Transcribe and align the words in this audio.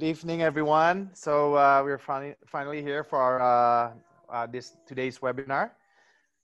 Good 0.00 0.06
evening, 0.06 0.40
everyone. 0.40 1.10
So 1.12 1.56
uh, 1.56 1.82
we're 1.84 1.98
finally, 1.98 2.34
finally 2.46 2.80
here 2.80 3.04
for 3.04 3.38
uh, 3.38 3.92
uh, 4.32 4.46
this 4.46 4.72
today's 4.86 5.18
webinar. 5.18 5.72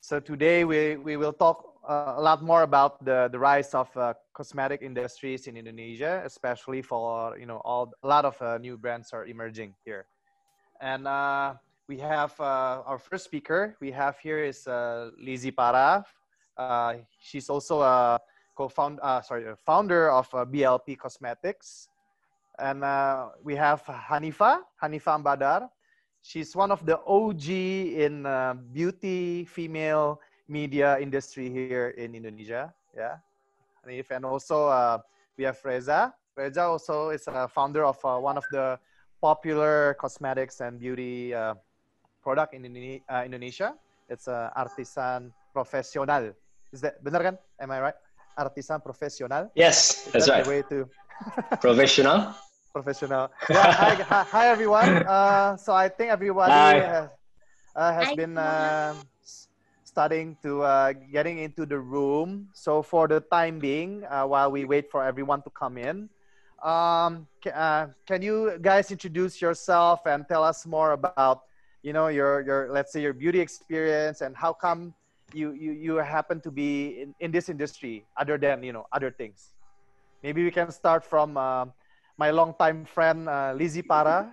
So 0.02 0.20
today 0.20 0.64
we, 0.64 0.96
we 0.96 1.16
will 1.16 1.32
talk 1.32 1.64
uh, 1.88 2.16
a 2.18 2.20
lot 2.20 2.42
more 2.42 2.64
about 2.64 3.02
the, 3.02 3.30
the 3.32 3.38
rise 3.38 3.72
of 3.72 3.88
uh, 3.96 4.12
cosmetic 4.34 4.82
industries 4.82 5.46
in 5.46 5.56
Indonesia, 5.56 6.20
especially 6.26 6.82
for 6.82 7.38
you 7.38 7.46
know 7.46 7.62
all 7.64 7.94
a 8.02 8.06
lot 8.06 8.26
of 8.26 8.36
uh, 8.42 8.58
new 8.58 8.76
brands 8.76 9.14
are 9.14 9.24
emerging 9.24 9.72
here. 9.86 10.04
And 10.82 11.04
we 11.88 11.96
have 12.00 12.38
our 12.38 12.98
first 12.98 13.24
speaker. 13.24 13.74
We 13.80 13.90
have 13.90 14.18
here 14.18 14.44
is 14.44 14.68
Lizzie 15.18 15.50
Parra. 15.50 16.04
she's 17.18 17.48
also 17.48 17.80
a 17.80 18.20
co-founder, 18.54 19.22
sorry, 19.24 19.46
founder 19.64 20.10
of 20.10 20.28
BLP 20.28 20.98
Cosmetics. 20.98 21.88
And 22.58 22.84
uh, 22.84 23.28
we 23.44 23.54
have 23.56 23.82
Hanifa, 23.84 24.60
Hanifa 24.82 25.20
Ambadar. 25.20 25.68
She's 26.22 26.56
one 26.56 26.72
of 26.72 26.84
the 26.84 26.98
OG 27.06 27.48
in 27.48 28.26
uh, 28.26 28.54
beauty 28.72 29.44
female 29.44 30.20
media 30.48 30.98
industry 30.98 31.50
here 31.50 31.94
in 31.96 32.14
Indonesia. 32.14 32.72
Yeah. 32.96 33.16
Hanif. 33.86 34.10
And 34.10 34.24
also 34.24 34.68
uh, 34.68 34.98
we 35.36 35.44
have 35.44 35.58
Reza. 35.62 36.14
Reza 36.36 36.62
also 36.62 37.10
is 37.10 37.26
a 37.28 37.48
founder 37.48 37.84
of 37.84 37.98
uh, 38.04 38.18
one 38.18 38.36
of 38.36 38.44
the 38.50 38.78
popular 39.20 39.94
cosmetics 39.94 40.60
and 40.60 40.80
beauty 40.80 41.34
uh, 41.34 41.54
product 42.22 42.54
in 42.54 43.00
uh, 43.08 43.22
Indonesia. 43.24 43.74
It's 44.08 44.28
uh, 44.28 44.50
Artisan 44.56 45.32
Profesional. 45.52 46.32
Is 46.72 46.80
that 46.80 47.02
benar 47.02 47.22
kan? 47.22 47.38
Am 47.60 47.70
I 47.70 47.80
right? 47.80 47.98
Artisan 48.36 48.80
Profesional. 48.80 49.50
Yes, 49.54 50.10
that's, 50.10 50.26
that's 50.26 50.28
right. 50.28 50.44
The 50.44 50.50
way 50.50 50.62
to 50.68 50.88
professional 51.60 52.36
professional. 52.76 53.32
Yeah, 53.48 53.72
hi, 53.80 53.94
hi, 54.04 54.48
everyone. 54.48 55.00
Uh, 55.08 55.56
so 55.56 55.72
I 55.72 55.88
think 55.88 56.10
everybody 56.10 56.52
hi. 56.52 56.80
has, 56.84 57.08
uh, 57.74 57.92
has 57.92 58.12
been 58.12 58.36
uh, 58.36 59.00
starting 59.82 60.36
to 60.42 60.60
uh, 60.60 60.92
getting 61.10 61.38
into 61.38 61.64
the 61.64 61.78
room. 61.78 62.48
So 62.52 62.82
for 62.82 63.08
the 63.08 63.20
time 63.20 63.58
being, 63.60 64.04
uh, 64.04 64.26
while 64.26 64.52
we 64.52 64.66
wait 64.66 64.90
for 64.90 65.02
everyone 65.02 65.40
to 65.48 65.50
come 65.50 65.78
in, 65.78 66.10
um, 66.62 67.26
uh, 67.48 67.86
can 68.04 68.20
you 68.20 68.58
guys 68.60 68.90
introduce 68.90 69.40
yourself 69.40 70.04
and 70.04 70.28
tell 70.28 70.44
us 70.44 70.66
more 70.66 70.92
about, 70.92 71.48
you 71.82 71.94
know, 71.94 72.08
your 72.08 72.44
your 72.44 72.68
let's 72.70 72.92
say 72.92 73.00
your 73.00 73.14
beauty 73.14 73.40
experience 73.40 74.20
and 74.20 74.36
how 74.36 74.52
come 74.52 74.92
you 75.32 75.52
you 75.52 75.72
you 75.72 75.96
happen 75.96 76.44
to 76.44 76.50
be 76.50 77.00
in, 77.00 77.14
in 77.20 77.30
this 77.32 77.48
industry 77.48 78.04
other 78.20 78.36
than 78.36 78.62
you 78.62 78.72
know 78.72 78.84
other 78.92 79.10
things. 79.10 79.56
Maybe 80.22 80.44
we 80.44 80.50
can 80.50 80.70
start 80.70 81.04
from 81.04 81.40
my 82.16 82.30
longtime 82.32 82.84
friend 82.84 83.28
uh, 83.28 83.52
Lizzie 83.52 83.84
Parra. 83.84 84.32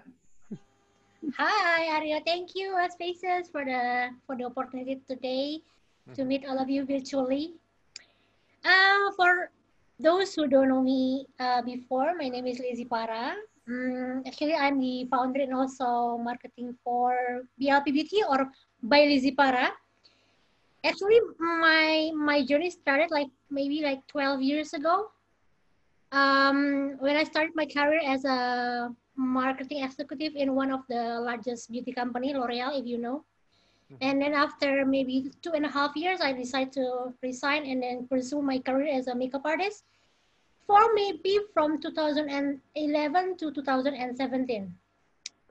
Hi, 1.38 2.00
Aryo. 2.00 2.20
Thank 2.26 2.56
you, 2.56 2.76
Spaces, 2.92 3.48
for 3.52 3.64
the 3.64 4.12
for 4.28 4.36
the 4.36 4.44
opportunity 4.44 5.00
today 5.08 5.64
to 6.16 6.24
mm-hmm. 6.24 6.28
meet 6.28 6.44
all 6.48 6.60
of 6.60 6.68
you 6.68 6.84
virtually. 6.84 7.56
Uh, 8.64 9.12
for 9.16 9.52
those 10.00 10.36
who 10.36 10.48
don't 10.48 10.68
know 10.68 10.84
me 10.84 11.28
uh, 11.40 11.62
before, 11.64 12.16
my 12.16 12.28
name 12.28 12.48
is 12.48 12.60
Lizzie 12.60 12.88
Parra. 12.88 13.36
Um, 13.68 14.24
actually, 14.28 14.56
I'm 14.56 14.80
the 14.80 15.08
founder 15.08 15.40
and 15.40 15.56
also 15.56 16.20
marketing 16.20 16.76
for 16.84 17.44
BLP 17.56 17.96
Beauty 17.96 18.20
or 18.28 18.52
by 18.84 19.08
Lizzie 19.08 19.32
Parra. 19.32 19.72
Actually, 20.84 21.24
my 21.40 22.12
my 22.12 22.44
journey 22.44 22.68
started 22.68 23.12
like 23.12 23.32
maybe 23.48 23.80
like 23.80 24.04
12 24.12 24.44
years 24.44 24.76
ago 24.76 25.13
um, 26.14 26.96
when 27.00 27.18
I 27.18 27.24
started 27.26 27.56
my 27.56 27.66
career 27.66 28.00
as 28.06 28.24
a 28.24 28.94
marketing 29.18 29.84
executive 29.84 30.36
in 30.36 30.54
one 30.54 30.72
of 30.72 30.82
the 30.88 31.20
largest 31.20 31.72
beauty 31.72 31.92
company, 31.92 32.34
L'Oreal, 32.34 32.80
if 32.80 32.86
you 32.86 32.98
know. 32.98 33.26
Mm-hmm. 33.92 33.98
And 34.02 34.22
then 34.22 34.34
after 34.34 34.86
maybe 34.86 35.32
two 35.42 35.52
and 35.52 35.66
a 35.66 35.70
half 35.70 35.96
years, 35.96 36.22
I 36.22 36.32
decided 36.32 36.72
to 36.74 37.14
resign 37.22 37.66
and 37.66 37.82
then 37.82 38.08
pursue 38.08 38.42
my 38.42 38.60
career 38.60 38.94
as 38.94 39.08
a 39.08 39.16
makeup 39.16 39.42
artist 39.44 39.84
for 40.68 40.94
maybe 40.94 41.40
from 41.54 41.82
2011 41.82 43.38
to 43.38 43.52
2017 43.52 44.74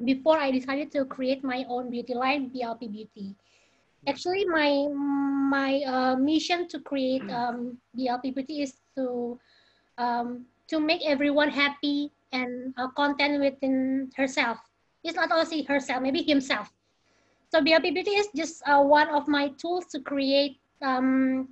before 0.05 0.39
I 0.39 0.51
decided 0.51 0.91
to 0.93 1.05
create 1.05 1.45
my 1.45 1.67
own 1.69 1.91
beauty 1.91 2.15
line, 2.15 2.51
BLP 2.51 2.91
Beauty. 2.91 3.35
Actually, 4.07 4.45
my 4.47 4.89
my 4.91 5.83
uh, 5.87 6.17
mission 6.17 6.67
to 6.69 6.81
create 6.81 7.23
um, 7.31 7.79
BLP 7.99 8.35
Beauty 8.35 8.63
is 8.63 8.75
to 8.97 9.39
um, 9.99 10.47
to 10.73 10.81
make 10.81 11.05
everyone 11.05 11.51
happy 11.51 12.11
and 12.33 12.73
uh, 12.79 12.89
content 12.97 13.39
within 13.41 14.11
herself. 14.17 14.57
It's 15.05 15.15
not 15.15 15.31
only 15.31 15.63
herself, 15.63 16.01
maybe 16.01 16.23
himself. 16.23 16.73
So 17.53 17.61
BLP 17.61 17.93
Beauty 17.93 18.17
is 18.17 18.29
just 18.35 18.63
uh, 18.67 18.81
one 18.81 19.09
of 19.11 19.29
my 19.29 19.53
tools 19.61 19.85
to 19.93 20.01
create 20.01 20.57
um, 20.81 21.49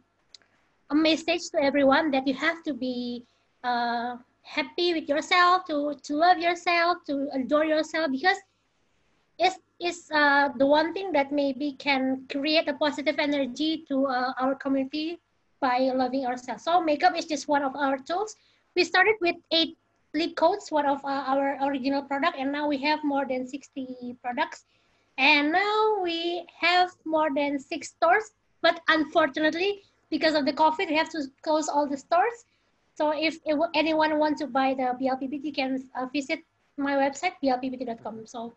a 0.89 0.95
message 0.95 1.51
to 1.53 1.63
everyone 1.63 2.11
that 2.13 2.27
you 2.27 2.33
have 2.33 2.63
to 2.65 2.73
be 2.73 3.25
uh, 3.63 4.17
happy 4.41 4.95
with 4.95 5.07
yourself, 5.07 5.67
to, 5.67 5.95
to 6.03 6.15
love 6.17 6.39
yourself, 6.39 7.05
to 7.07 7.29
adore 7.35 7.67
yourself, 7.67 8.11
because 8.11 8.39
it's, 9.39 9.59
it's 9.79 10.11
uh, 10.11 10.49
the 10.57 10.65
one 10.65 10.95
thing 10.95 11.13
that 11.13 11.31
maybe 11.31 11.73
can 11.73 12.25
create 12.33 12.69
a 12.69 12.75
positive 12.75 13.17
energy 13.19 13.85
to 13.89 14.07
uh, 14.07 14.33
our 14.41 14.55
community 14.55 15.21
by 15.61 15.93
loving 15.95 16.25
ourselves. 16.25 16.65
So 16.65 16.81
makeup 16.83 17.15
is 17.15 17.27
just 17.27 17.47
one 17.49 17.63
of 17.63 17.77
our 17.77 17.99
tools 17.99 18.35
we 18.77 18.85
started 18.85 19.17
with 19.21 19.37
eight 19.53 19.77
lip 20.15 20.35
codes, 20.37 20.71
one 20.71 20.87
of 20.87 21.05
uh, 21.05 21.25
our 21.27 21.59
original 21.69 22.03
product, 22.03 22.37
and 22.39 22.53
now 22.53 22.69
we 22.69 22.79
have 22.79 23.03
more 23.05 23.27
than 23.27 23.47
60 23.47 24.17
products. 24.23 24.65
And 25.19 25.53
now 25.53 26.01
we 26.03 26.47
have 26.61 26.91
more 27.05 27.29
than 27.35 27.59
six 27.59 27.89
stores, 27.89 28.33
but 28.63 28.81
unfortunately, 28.89 29.83
because 30.11 30.35
of 30.35 30.47
the 30.47 30.53
COVID, 30.53 30.89
we 30.89 30.95
have 30.97 31.11
to 31.11 31.25
close 31.43 31.69
all 31.69 31.87
the 31.87 31.97
stores. 31.97 32.45
So 32.95 33.13
if 33.15 33.39
anyone 33.75 34.19
wants 34.19 34.41
to 34.41 34.47
buy 34.47 34.75
the 34.75 34.97
BLPBT, 35.01 35.55
can 35.55 35.85
uh, 35.95 36.07
visit 36.13 36.41
my 36.77 36.95
website, 36.95 37.33
blpbt.com. 37.43 38.27
So 38.27 38.55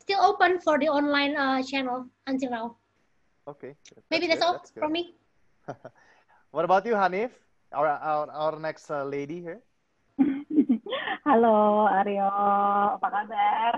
still 0.00 0.20
open 0.20 0.58
for 0.60 0.78
the 0.78 0.88
online 0.88 1.36
uh, 1.36 1.62
channel 1.62 2.06
until 2.26 2.50
now. 2.50 2.76
Okay. 3.46 3.74
Maybe 4.10 4.26
that's 4.26 4.42
all 4.42 4.54
that's 4.54 4.70
from 4.70 4.92
me. 4.92 5.14
what 6.50 6.64
about 6.64 6.86
you, 6.86 6.94
Hanif? 6.94 7.30
Our 7.74 7.90
our, 7.90 8.30
our 8.30 8.56
next 8.58 8.90
uh, 8.90 9.04
lady 9.04 9.42
here. 9.42 9.60
Halo 11.26 11.90
Aryo, 11.90 12.30
apa 12.96 13.08
kabar? 13.10 13.72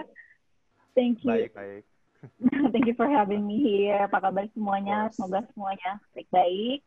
Thank 0.92 1.24
you. 1.24 1.48
Baik, 1.48 1.56
baik. 1.56 1.84
Thank 2.72 2.86
you 2.86 2.96
for 2.96 3.08
having 3.08 3.48
me 3.48 3.60
here. 3.64 4.04
Apa 4.04 4.20
kabar 4.20 4.44
semuanya? 4.52 5.08
Semoga 5.12 5.48
semuanya 5.52 6.00
baik-baik. 6.12 6.84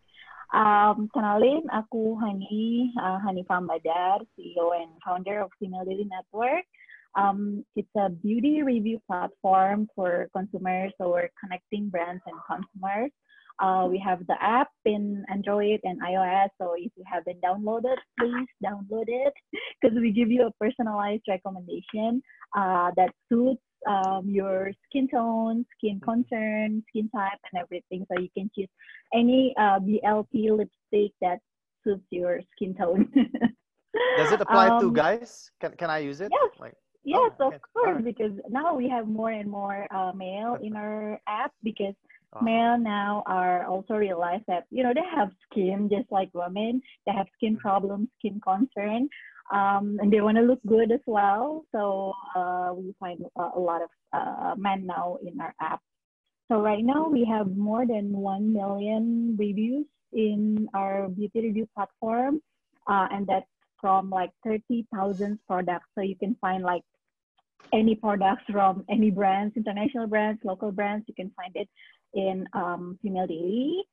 Um, 0.49 1.05
kenalin, 1.13 1.65
aku 1.69 2.17
Hani, 2.17 2.89
uh, 2.97 3.21
Hani 3.21 3.45
CEO 3.45 4.65
and 4.73 4.89
founder 5.05 5.45
of 5.45 5.53
Female 5.61 5.85
Daily 5.85 6.09
Network. 6.09 6.65
Um, 7.13 7.65
it's 7.77 7.89
a 7.97 8.09
beauty 8.09 8.61
review 8.61 9.01
platform 9.05 9.89
for 9.93 10.29
consumers, 10.33 10.93
so 10.97 11.09
we're 11.13 11.29
connecting 11.37 11.89
brands 11.89 12.21
and 12.25 12.37
consumers 12.45 13.13
uh, 13.59 13.87
we 13.89 13.97
have 13.99 14.25
the 14.27 14.35
app 14.41 14.69
in 14.85 15.23
Android 15.29 15.79
and 15.83 16.01
iOS. 16.01 16.49
So 16.59 16.73
if 16.77 16.91
you 16.95 17.03
haven't 17.05 17.41
downloaded, 17.41 17.97
please 18.19 18.47
download 18.63 19.05
it 19.07 19.33
because 19.81 19.97
we 19.97 20.11
give 20.11 20.31
you 20.31 20.47
a 20.47 20.51
personalized 20.63 21.23
recommendation 21.27 22.21
uh, 22.57 22.91
that 22.95 23.11
suits 23.27 23.61
um, 23.87 24.27
your 24.27 24.71
skin 24.85 25.07
tone, 25.07 25.65
skin 25.77 25.99
concern, 26.03 26.83
skin 26.89 27.09
type, 27.15 27.39
and 27.51 27.61
everything. 27.61 28.05
So 28.11 28.19
you 28.19 28.29
can 28.35 28.49
choose 28.55 28.69
any 29.13 29.53
uh, 29.57 29.79
BLP 29.79 30.51
lipstick 30.51 31.13
that 31.21 31.39
suits 31.83 32.05
your 32.09 32.41
skin 32.55 32.75
tone. 32.75 33.11
Does 34.17 34.31
it 34.31 34.41
apply 34.41 34.69
um, 34.69 34.81
to 34.81 34.91
guys? 34.91 35.49
Can, 35.61 35.71
can 35.73 35.89
I 35.89 35.99
use 35.99 36.21
it? 36.21 36.29
Yes. 36.31 36.51
Like, 36.59 36.73
yes, 37.03 37.31
oh, 37.39 37.47
of 37.47 37.53
course, 37.73 37.95
right. 37.95 38.03
because 38.03 38.33
now 38.49 38.75
we 38.75 38.87
have 38.89 39.07
more 39.07 39.31
and 39.31 39.49
more 39.49 39.87
uh, 39.93 40.11
male 40.13 40.57
in 40.61 40.75
our 40.75 41.19
app 41.27 41.51
because 41.63 41.95
uh-huh. 42.33 42.45
men 42.45 42.83
now 42.83 43.23
are 43.25 43.65
also 43.65 43.95
realize 43.95 44.41
that 44.47 44.65
you 44.69 44.83
know 44.83 44.93
they 44.93 45.07
have 45.15 45.31
skin 45.49 45.89
just 45.91 46.11
like 46.11 46.29
women. 46.33 46.81
They 47.05 47.13
have 47.13 47.27
skin 47.35 47.53
mm-hmm. 47.53 47.67
problems 47.67 48.09
skin 48.19 48.39
concern 48.43 49.09
um, 49.51 49.97
and 49.99 50.11
they 50.13 50.21
want 50.21 50.37
to 50.37 50.43
look 50.43 50.59
good 50.67 50.91
as 50.91 51.01
well. 51.05 51.65
So 51.71 52.13
uh, 52.35 52.71
we 52.75 52.93
find 52.99 53.19
a, 53.37 53.49
a 53.55 53.59
lot 53.59 53.81
of 53.81 53.89
uh, 54.13 54.55
men 54.57 54.85
now 54.85 55.17
in 55.25 55.39
our 55.41 55.53
app. 55.59 55.81
So 56.51 56.61
right 56.61 56.83
now 56.83 57.07
we 57.09 57.25
have 57.25 57.55
more 57.55 57.85
than 57.85 58.11
1 58.11 58.53
million 58.53 59.35
reviews 59.37 59.85
in 60.13 60.67
our 60.73 61.07
beauty 61.09 61.41
review 61.41 61.67
platform 61.75 62.41
uh, 62.87 63.07
and 63.11 63.27
that's 63.27 63.45
from 63.79 64.09
like 64.09 64.31
30,000 64.43 65.39
products. 65.47 65.85
So 65.95 66.01
you 66.01 66.15
can 66.15 66.35
find 66.41 66.63
like 66.63 66.83
any 67.73 67.95
products 67.95 68.43
from 68.51 68.83
any 68.89 69.11
brands 69.11 69.55
international 69.55 70.07
brands 70.07 70.39
local 70.43 70.71
brands 70.71 71.05
you 71.07 71.13
can 71.13 71.29
find 71.35 71.51
it 71.55 71.67
in 72.13 72.47
um, 72.53 72.97
Female 73.01 73.27
Daily. 73.27 73.83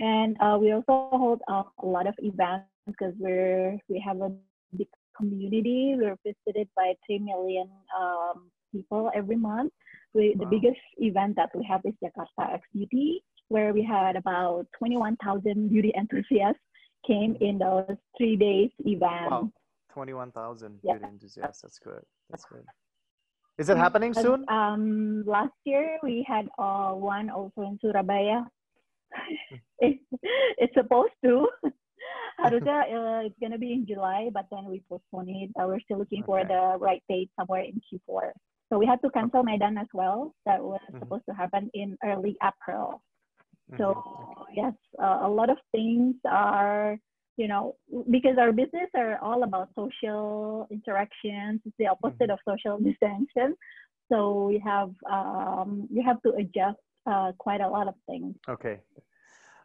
And 0.00 0.36
uh, 0.40 0.58
we 0.60 0.72
also 0.72 1.08
hold 1.12 1.40
uh, 1.48 1.62
a 1.82 1.86
lot 1.86 2.06
of 2.06 2.14
events 2.18 2.66
because 2.86 3.14
we're 3.18 3.78
we 3.88 4.02
have 4.06 4.20
a 4.20 4.30
big 4.76 4.88
community. 5.16 5.94
We're 5.96 6.16
visited 6.24 6.68
by 6.76 6.94
3 7.06 7.18
million 7.20 7.68
um, 7.98 8.50
people 8.72 9.10
every 9.14 9.36
month. 9.36 9.72
We, 10.14 10.34
wow. 10.36 10.44
The 10.44 10.50
biggest 10.50 10.80
event 10.98 11.36
that 11.36 11.50
we 11.54 11.64
have 11.64 11.80
is 11.84 11.94
Jakarta 12.02 12.54
X 12.54 12.62
Beauty, 12.74 13.22
where 13.48 13.72
we 13.72 13.82
had 13.82 14.16
about 14.16 14.66
21,000 14.78 15.68
beauty 15.68 15.92
enthusiasts 15.96 16.60
came 17.06 17.36
in 17.40 17.58
those 17.58 17.96
three 18.18 18.36
days 18.36 18.70
event. 18.80 19.30
Wow. 19.30 19.50
21,000 19.92 20.78
yeah. 20.82 20.92
beauty 20.92 21.06
enthusiasts. 21.06 21.62
That's 21.62 21.78
good. 21.78 22.02
That's 22.30 22.44
good. 22.44 22.64
Is 23.58 23.68
it 23.70 23.76
happening 23.76 24.12
soon? 24.12 24.44
Um, 24.48 25.24
last 25.26 25.56
year 25.64 25.98
we 26.02 26.24
had 26.28 26.46
uh, 26.58 26.92
one 26.92 27.30
also 27.30 27.62
in 27.62 27.78
Surabaya. 27.80 28.44
it, 29.78 29.98
it's 30.58 30.74
supposed 30.74 31.16
to. 31.24 31.48
Harusnya 32.38 32.84
uh, 32.84 33.20
it's 33.24 33.38
gonna 33.40 33.56
be 33.56 33.72
in 33.72 33.86
July, 33.86 34.28
but 34.32 34.44
then 34.52 34.68
we 34.68 34.84
postponed 34.88 35.30
it. 35.30 35.50
Uh, 35.56 35.66
we're 35.66 35.80
still 35.80 35.96
looking 35.98 36.20
okay. 36.20 36.26
for 36.26 36.44
the 36.44 36.76
right 36.78 37.02
date 37.08 37.30
somewhere 37.40 37.64
in 37.64 37.80
Q4. 37.80 38.32
So 38.68 38.78
we 38.78 38.84
had 38.84 39.00
to 39.02 39.10
cancel 39.10 39.42
Medan 39.42 39.78
as 39.78 39.88
well. 39.94 40.34
That 40.44 40.60
was 40.60 40.80
mm-hmm. 40.90 41.00
supposed 41.00 41.24
to 41.30 41.34
happen 41.34 41.70
in 41.72 41.96
early 42.04 42.36
April. 42.44 43.00
Mm-hmm. 43.72 43.80
So 43.80 44.04
yes, 44.52 44.74
uh, 45.00 45.20
a 45.22 45.28
lot 45.28 45.48
of 45.48 45.56
things 45.72 46.16
are 46.28 46.98
you 47.36 47.48
know 47.48 47.76
because 48.10 48.38
our 48.38 48.52
business 48.52 48.90
are 48.94 49.18
all 49.18 49.42
about 49.42 49.68
social 49.74 50.66
interactions. 50.70 51.60
It's 51.64 51.76
the 51.78 51.88
opposite 51.88 52.30
mm-hmm. 52.30 52.30
of 52.32 52.38
social 52.48 52.78
distancing. 52.88 53.54
So 54.10 54.44
we 54.44 54.58
have 54.64 54.90
um, 55.10 55.88
you 55.92 56.02
have 56.02 56.20
to 56.22 56.30
adjust 56.30 56.78
uh, 57.06 57.32
quite 57.38 57.60
a 57.60 57.68
lot 57.68 57.88
of 57.88 57.94
things. 58.06 58.34
Okay. 58.48 58.80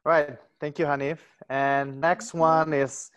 All 0.06 0.12
right. 0.12 0.38
Thank 0.59 0.79
you, 0.79 0.85
Hanif. 0.85 1.19
And 1.50 2.01
next 2.01 2.33
one 2.33 2.73
is 2.73 3.12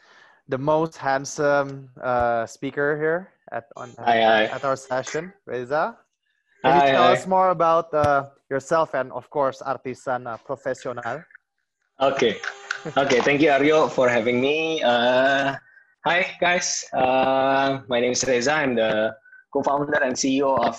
the 0.48 0.58
most 0.58 0.96
handsome 0.96 1.88
uh, 2.02 2.46
speaker 2.46 2.96
here 2.98 3.32
at 3.52 3.64
on 3.76 3.94
hi, 3.98 4.20
hi. 4.20 4.44
at 4.44 4.64
our 4.64 4.76
session, 4.76 5.32
Reza. 5.46 5.96
Can 6.62 6.72
hi, 6.72 6.86
you 6.86 6.92
tell 6.92 7.12
us 7.12 7.26
more 7.26 7.50
about 7.50 7.92
uh, 7.92 8.28
yourself 8.50 8.94
and, 8.94 9.12
of 9.12 9.28
course, 9.30 9.62
artisan 9.62 10.26
uh, 10.26 10.36
professional? 10.38 11.22
Okay. 12.00 12.40
Okay. 12.84 13.24
Thank 13.24 13.40
you, 13.40 13.48
Aryo, 13.48 13.88
for 13.88 14.12
having 14.12 14.44
me. 14.44 14.82
Uh, 14.84 15.56
hi, 16.04 16.36
guys. 16.36 16.84
Uh, 16.92 17.80
my 17.88 17.96
name 17.96 18.12
is 18.12 18.20
Reza. 18.28 18.52
I'm 18.52 18.76
the 18.76 19.16
co-founder 19.56 20.04
and 20.04 20.12
CEO 20.12 20.52
of 20.60 20.76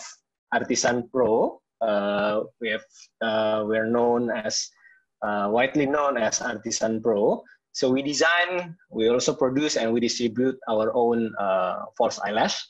Artisan 0.54 1.10
Pro. 1.10 1.57
Uh, 1.81 2.46
we 2.62 2.69
have 2.69 2.86
uh, 3.25 3.66
we're 3.66 3.90
known 3.90 4.30
as 4.30 4.69
uh, 5.25 5.50
widely 5.50 5.88
known 5.88 6.22
as 6.22 6.46
Artisan 6.46 7.02
Pro. 7.02 7.42
So 7.74 7.90
we 7.90 8.04
design, 8.04 8.78
we 8.92 9.10
also 9.10 9.34
produce, 9.34 9.75
and 9.75 9.92
we 9.92 10.00
distribute 10.00 10.62
our 10.69 10.94
own 10.94 11.34
uh, 11.42 11.90
false 11.98 12.19
eyelash. 12.22 12.62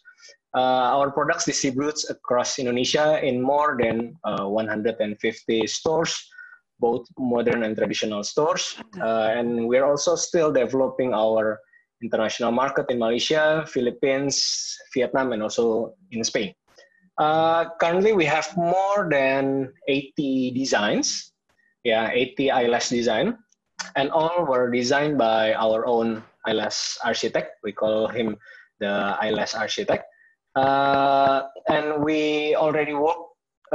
Our 0.55 1.11
products 1.11 1.43
distributes 1.43 2.09
across 2.09 2.57
Indonesia 2.57 3.19
in 3.19 3.43
more 3.43 3.75
than 3.75 4.15
uh, 4.23 4.47
150 4.47 5.67
stores, 5.67 6.15
both 6.79 7.05
modern 7.17 7.63
and 7.63 7.75
traditional 7.75 8.23
stores. 8.23 8.75
Uh, 8.99 9.31
and 9.35 9.67
we're 9.67 9.85
also 9.85 10.15
still 10.15 10.51
developing 10.51 11.13
our 11.13 11.59
international 12.03 12.51
market 12.51 12.85
in 12.89 12.99
Malaysia, 12.99 13.65
Philippines, 13.67 14.77
Vietnam, 14.93 15.31
and 15.31 15.41
also 15.41 15.93
in 16.11 16.23
Spain. 16.23 16.53
Uh, 17.17 17.65
currently, 17.79 18.11
we 18.11 18.25
have 18.25 18.55
more 18.57 19.07
than 19.09 19.71
80 19.87 20.51
designs 20.51 21.31
yeah, 21.85 22.09
80 22.11 22.51
eyelash 22.51 22.89
design, 22.89 23.37
and 23.95 24.09
all 24.09 24.43
were 24.43 24.73
designed 24.73 25.17
by 25.17 25.53
our 25.53 25.85
own 25.85 26.25
eyelash 26.45 26.97
architect. 27.05 27.61
We 27.63 27.71
call 27.71 28.09
him 28.09 28.35
the 28.81 29.15
eyelash 29.21 29.53
architect. 29.53 30.03
Uh, 30.57 31.43
and 31.69 32.03
we 32.03 32.55
already 32.55 32.93
work 32.93 33.24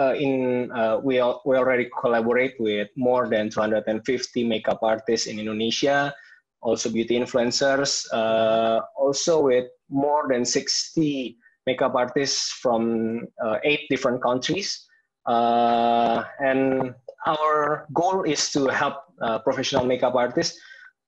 uh, 0.00 0.14
in, 0.14 0.72
uh, 0.72 0.98
we, 1.02 1.16
we 1.44 1.56
already 1.56 1.88
collaborate 2.00 2.54
with 2.58 2.88
more 2.96 3.28
than 3.28 3.50
250 3.50 4.44
makeup 4.44 4.78
artists 4.82 5.26
in 5.26 5.38
Indonesia, 5.38 6.14
also 6.62 6.90
beauty 6.90 7.18
influencers, 7.18 8.06
uh, 8.12 8.80
also 8.96 9.42
with 9.42 9.66
more 9.90 10.26
than 10.28 10.44
60 10.44 11.36
makeup 11.66 11.94
artists 11.94 12.52
from 12.62 13.26
uh, 13.44 13.58
eight 13.64 13.82
different 13.90 14.22
countries. 14.22 14.86
Uh, 15.26 16.24
and 16.40 16.94
our 17.26 17.86
goal 17.92 18.22
is 18.22 18.50
to 18.50 18.66
help 18.68 19.04
uh, 19.20 19.38
professional 19.40 19.84
makeup 19.84 20.14
artists 20.14 20.58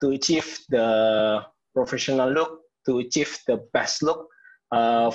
to 0.02 0.10
achieve 0.10 0.60
the 0.68 1.40
professional 1.74 2.30
look, 2.30 2.60
to 2.84 2.98
achieve 2.98 3.38
the 3.46 3.56
best 3.72 4.02
look 4.02 4.28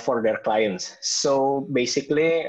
for 0.00 0.22
their 0.22 0.38
clients. 0.42 0.96
So 1.02 1.68
basically, 1.72 2.46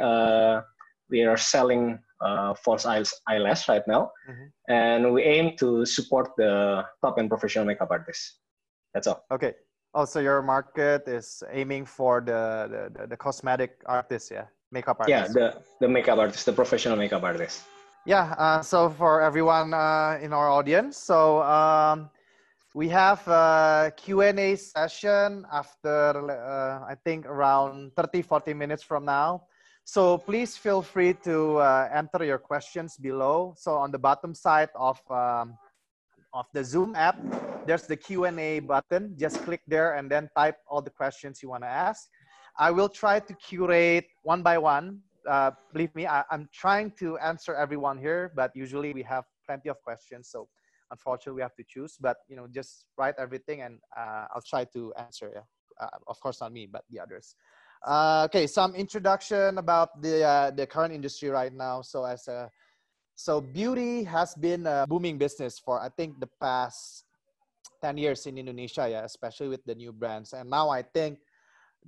we 1.09 1.23
are 1.23 1.37
selling 1.37 1.99
uh, 2.21 2.53
false 2.53 2.85
eyelash 2.85 3.67
right 3.69 3.87
now, 3.87 4.11
mm-hmm. 4.29 4.73
and 4.73 5.13
we 5.13 5.23
aim 5.23 5.55
to 5.57 5.85
support 5.85 6.31
the 6.37 6.83
top 7.01 7.17
and 7.17 7.29
professional 7.29 7.65
makeup 7.65 7.89
artists. 7.91 8.39
That's 8.93 9.07
all. 9.07 9.25
Okay. 9.31 9.53
Also, 9.93 10.19
your 10.19 10.41
market 10.41 11.07
is 11.07 11.41
aiming 11.51 11.85
for 11.85 12.21
the, 12.21 12.91
the, 12.93 13.07
the 13.07 13.17
cosmetic 13.17 13.81
artists, 13.87 14.29
yeah, 14.29 14.45
makeup 14.71 14.97
artists. 14.99 15.33
Yeah, 15.35 15.49
the, 15.49 15.61
the 15.81 15.87
makeup 15.87 16.19
artists, 16.19 16.43
the 16.43 16.53
professional 16.53 16.95
makeup 16.95 17.23
artists. 17.23 17.65
Yeah, 18.05 18.35
uh, 18.37 18.61
so 18.61 18.89
for 18.89 19.21
everyone 19.21 19.73
uh, 19.73 20.19
in 20.21 20.31
our 20.31 20.49
audience, 20.49 20.97
so 20.97 21.41
um, 21.41 22.09
we 22.75 22.87
have 22.89 23.27
a 23.27 23.91
Q&A 23.97 24.55
session 24.55 25.45
after, 25.51 26.31
uh, 26.31 26.85
I 26.87 26.95
think, 27.03 27.25
around 27.25 27.91
30, 27.95 28.21
40 28.21 28.53
minutes 28.53 28.83
from 28.83 29.05
now. 29.05 29.43
So 29.85 30.17
please 30.17 30.55
feel 30.55 30.81
free 30.81 31.13
to 31.23 31.57
uh, 31.57 31.89
enter 31.93 32.23
your 32.23 32.37
questions 32.37 32.97
below. 32.97 33.55
So 33.57 33.73
on 33.75 33.91
the 33.91 33.97
bottom 33.97 34.35
side 34.35 34.69
of, 34.75 34.99
um, 35.09 35.57
of 36.33 36.45
the 36.53 36.63
Zoom 36.63 36.95
app, 36.95 37.17
there's 37.65 37.87
the 37.87 37.97
Q&A 37.97 38.59
button. 38.59 39.15
Just 39.17 39.41
click 39.43 39.61
there 39.67 39.95
and 39.95 40.09
then 40.09 40.29
type 40.37 40.57
all 40.67 40.81
the 40.81 40.91
questions 40.91 41.41
you 41.41 41.49
want 41.49 41.63
to 41.63 41.69
ask. 41.69 42.07
I 42.57 42.71
will 42.71 42.89
try 42.89 43.19
to 43.19 43.33
curate 43.33 44.07
one 44.23 44.43
by 44.43 44.57
one 44.57 45.01
uh, 45.27 45.51
believe 45.73 45.93
me, 45.95 46.07
I, 46.07 46.23
am 46.31 46.49
trying 46.53 46.91
to 46.99 47.17
answer 47.17 47.55
everyone 47.55 47.97
here, 47.97 48.31
but 48.35 48.51
usually 48.55 48.93
we 48.93 49.03
have 49.03 49.25
plenty 49.45 49.69
of 49.69 49.81
questions. 49.81 50.29
So 50.29 50.47
unfortunately, 50.91 51.37
we 51.37 51.41
have 51.41 51.55
to 51.55 51.63
choose. 51.63 51.97
But 51.99 52.17
you 52.27 52.35
know, 52.35 52.47
just 52.47 52.85
write 52.97 53.15
everything, 53.17 53.61
and 53.61 53.79
uh, 53.97 54.25
I'll 54.33 54.41
try 54.41 54.65
to 54.73 54.93
answer. 54.97 55.31
Yeah. 55.33 55.41
Uh, 55.79 55.87
of 56.07 56.19
course, 56.19 56.41
not 56.41 56.51
me, 56.51 56.67
but 56.67 56.83
the 56.89 56.99
others. 56.99 57.35
Uh, 57.85 58.23
okay, 58.25 58.45
some 58.45 58.75
introduction 58.75 59.57
about 59.57 60.01
the 60.01 60.23
uh, 60.23 60.51
the 60.51 60.67
current 60.67 60.93
industry 60.93 61.29
right 61.29 61.53
now. 61.53 61.81
So 61.81 62.03
as 62.03 62.27
a 62.27 62.49
so 63.15 63.39
beauty 63.41 64.03
has 64.03 64.35
been 64.35 64.67
a 64.67 64.85
booming 64.87 65.17
business 65.17 65.59
for 65.59 65.79
I 65.79 65.89
think 65.89 66.19
the 66.19 66.29
past 66.39 67.05
10 67.81 67.97
years 67.97 68.25
in 68.25 68.37
Indonesia, 68.37 68.87
yeah, 68.89 69.03
especially 69.03 69.47
with 69.47 69.63
the 69.65 69.75
new 69.75 69.91
brands. 69.91 70.33
And 70.33 70.49
now 70.49 70.69
I 70.69 70.81
think 70.81 71.19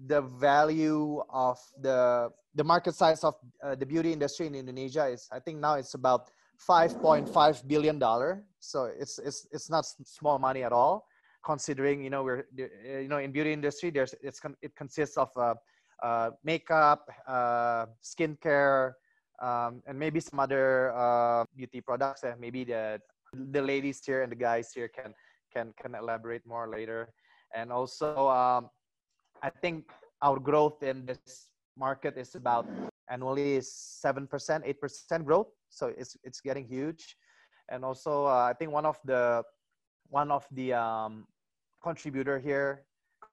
the 0.07 0.21
value 0.21 1.21
of 1.29 1.59
the 1.79 2.29
the 2.55 2.63
market 2.63 2.95
size 2.95 3.23
of 3.23 3.35
uh, 3.63 3.75
the 3.75 3.85
beauty 3.85 4.11
industry 4.11 4.47
in 4.47 4.55
Indonesia 4.55 5.07
is 5.07 5.27
I 5.31 5.39
think 5.39 5.59
now 5.59 5.75
it's 5.75 5.93
about 5.93 6.31
5.5 6.67 7.67
billion 7.67 7.99
dollar. 7.99 8.43
So 8.59 8.85
it's 8.85 9.19
it's 9.19 9.47
it's 9.51 9.69
not 9.69 9.85
small 9.85 10.39
money 10.39 10.63
at 10.63 10.71
all, 10.71 11.07
considering 11.43 12.03
you 12.03 12.09
know 12.09 12.23
we're 12.23 12.45
you 12.55 13.07
know 13.07 13.17
in 13.17 13.31
beauty 13.31 13.51
industry 13.51 13.89
there's 13.89 14.15
it's 14.21 14.39
it 14.61 14.75
consists 14.75 15.17
of 15.17 15.29
uh, 15.35 15.55
uh, 16.01 16.31
makeup, 16.43 17.09
uh, 17.27 17.85
skincare, 18.03 18.93
um, 19.41 19.81
and 19.87 19.97
maybe 19.97 20.19
some 20.19 20.39
other 20.39 20.91
uh, 20.95 21.45
beauty 21.55 21.81
products. 21.81 22.23
And 22.23 22.39
maybe 22.39 22.63
the 22.63 22.99
the 23.33 23.61
ladies 23.61 24.01
here 24.05 24.23
and 24.23 24.31
the 24.31 24.35
guys 24.35 24.71
here 24.73 24.89
can 24.89 25.13
can 25.53 25.73
can 25.81 25.95
elaborate 25.95 26.45
more 26.45 26.67
later. 26.67 27.13
And 27.55 27.71
also 27.71 28.29
um, 28.29 28.69
I 29.41 29.49
think 29.49 29.89
our 30.21 30.39
growth 30.39 30.83
in 30.83 31.05
this 31.05 31.49
market 31.77 32.17
is 32.17 32.35
about 32.35 32.67
annually 33.09 33.55
is 33.55 33.69
7%, 34.05 34.27
8% 34.29 35.25
growth. 35.25 35.47
So 35.69 35.93
it's, 35.97 36.15
it's 36.23 36.41
getting 36.41 36.65
huge. 36.65 37.15
And 37.69 37.83
also, 37.83 38.25
uh, 38.25 38.49
I 38.51 38.53
think 38.53 38.71
one 38.71 38.85
of 38.85 38.97
the, 39.05 39.43
one 40.09 40.31
of 40.31 40.45
the 40.51 40.73
um, 40.73 41.25
contributor 41.81 42.39
here, 42.39 42.83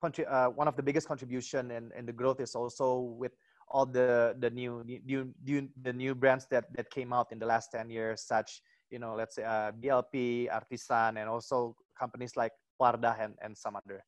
uh, 0.02 0.48
one 0.48 0.68
of 0.68 0.76
the 0.76 0.82
biggest 0.82 1.08
contribution 1.08 1.70
and, 1.72 1.92
in 1.96 2.06
the 2.06 2.12
growth 2.12 2.40
is 2.40 2.54
also 2.54 3.00
with 3.18 3.32
all 3.70 3.86
the, 3.86 4.34
the 4.38 4.50
new, 4.50 4.82
new, 4.84 5.32
new, 5.44 5.68
the 5.82 5.92
new 5.92 6.14
brands 6.14 6.46
that, 6.50 6.64
that 6.74 6.90
came 6.90 7.12
out 7.12 7.28
in 7.32 7.38
the 7.38 7.46
last 7.46 7.70
10 7.72 7.90
years, 7.90 8.22
such, 8.22 8.62
you 8.90 8.98
know, 8.98 9.14
let's 9.14 9.34
say 9.34 9.44
uh, 9.44 9.72
BLP, 9.72 10.48
Artisan, 10.52 11.18
and 11.18 11.28
also 11.28 11.76
companies 11.98 12.36
like 12.36 12.52
Wardah 12.80 13.16
and, 13.20 13.34
and 13.42 13.56
some 13.56 13.76
other. 13.76 14.02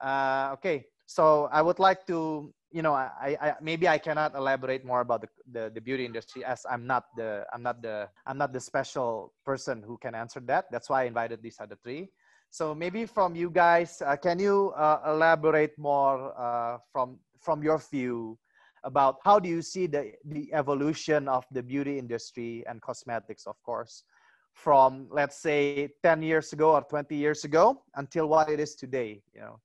Uh, 0.00 0.50
okay, 0.54 0.86
so 1.06 1.48
I 1.52 1.60
would 1.62 1.78
like 1.78 2.06
to, 2.06 2.52
you 2.72 2.82
know, 2.82 2.94
I, 2.94 3.36
I 3.40 3.54
maybe 3.60 3.88
I 3.88 3.98
cannot 3.98 4.34
elaborate 4.34 4.84
more 4.84 5.00
about 5.00 5.20
the, 5.20 5.28
the, 5.50 5.70
the 5.74 5.80
beauty 5.80 6.04
industry 6.04 6.44
as 6.44 6.64
I'm 6.68 6.86
not 6.86 7.04
the 7.16 7.44
I'm 7.52 7.62
not 7.62 7.82
the 7.82 8.08
I'm 8.26 8.38
not 8.38 8.52
the 8.52 8.60
special 8.60 9.32
person 9.44 9.82
who 9.86 9.98
can 9.98 10.14
answer 10.14 10.40
that. 10.46 10.66
That's 10.72 10.88
why 10.88 11.02
I 11.02 11.04
invited 11.04 11.42
these 11.42 11.56
other 11.60 11.76
three. 11.82 12.10
So 12.54 12.72
maybe 12.72 13.04
from 13.04 13.34
you 13.34 13.50
guys, 13.50 14.00
uh, 14.00 14.14
can 14.14 14.38
you 14.38 14.70
uh, 14.76 15.00
elaborate 15.08 15.76
more 15.76 16.30
uh, 16.38 16.78
from 16.92 17.18
from 17.40 17.64
your 17.64 17.78
view 17.78 18.38
about 18.84 19.16
how 19.24 19.40
do 19.40 19.48
you 19.48 19.60
see 19.60 19.88
the 19.88 20.12
the 20.24 20.54
evolution 20.54 21.26
of 21.26 21.44
the 21.50 21.64
beauty 21.64 21.98
industry 21.98 22.62
and 22.68 22.80
cosmetics, 22.80 23.48
of 23.48 23.60
course, 23.64 24.04
from 24.52 25.08
let's 25.10 25.34
say 25.34 25.90
10 26.04 26.22
years 26.22 26.52
ago 26.52 26.78
or 26.78 26.82
20 26.82 27.16
years 27.16 27.42
ago 27.42 27.82
until 27.96 28.28
what 28.28 28.48
it 28.48 28.60
is 28.60 28.76
today? 28.76 29.20
You 29.34 29.40
know, 29.50 29.58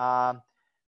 um, 0.00 0.40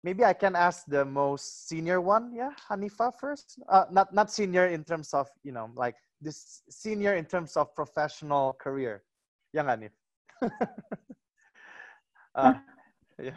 maybe 0.04 0.24
I 0.24 0.34
can 0.34 0.56
ask 0.56 0.86
the 0.86 1.06
most 1.06 1.68
senior 1.68 2.02
one. 2.02 2.36
Yeah, 2.36 2.52
Hanifa 2.70 3.18
first. 3.18 3.58
Uh, 3.68 3.86
not 3.90 4.14
not 4.14 4.30
senior 4.30 4.68
in 4.68 4.84
terms 4.84 5.12
of 5.12 5.26
you 5.42 5.54
know 5.54 5.72
like 5.74 5.96
this 6.22 6.62
senior 6.70 7.16
in 7.16 7.26
terms 7.26 7.58
of 7.58 7.74
professional 7.74 8.54
career. 8.62 9.02
Yang 9.58 9.66
Hanif. 9.66 9.94
uh, 12.46 12.54
yeah. 13.22 13.32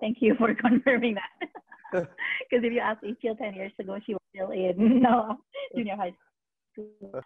Thank 0.00 0.18
you 0.20 0.34
for 0.36 0.54
confirming 0.66 1.16
that. 1.16 1.48
Because 2.50 2.64
if 2.64 2.72
you 2.72 2.80
ask 2.80 3.00
Ichil 3.04 3.38
10 3.38 3.54
years 3.54 3.70
ago, 3.78 3.98
she 4.04 4.14
was 4.14 4.22
still 4.34 4.50
in 4.50 5.00
no, 5.00 5.38
junior 5.76 5.94
high 5.94 6.12
school. 6.72 7.22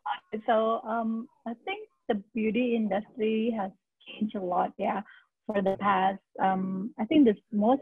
So 0.46 0.80
um, 0.86 1.26
I 1.46 1.54
think 1.64 1.88
the 2.08 2.22
beauty 2.34 2.76
industry 2.76 3.54
has 3.58 3.70
changed 4.06 4.36
a 4.36 4.42
lot. 4.42 4.72
Yeah, 4.76 5.00
for 5.46 5.62
the 5.62 5.76
past, 5.80 6.20
um, 6.38 6.92
I 6.98 7.06
think 7.06 7.26
the 7.26 7.34
most 7.50 7.80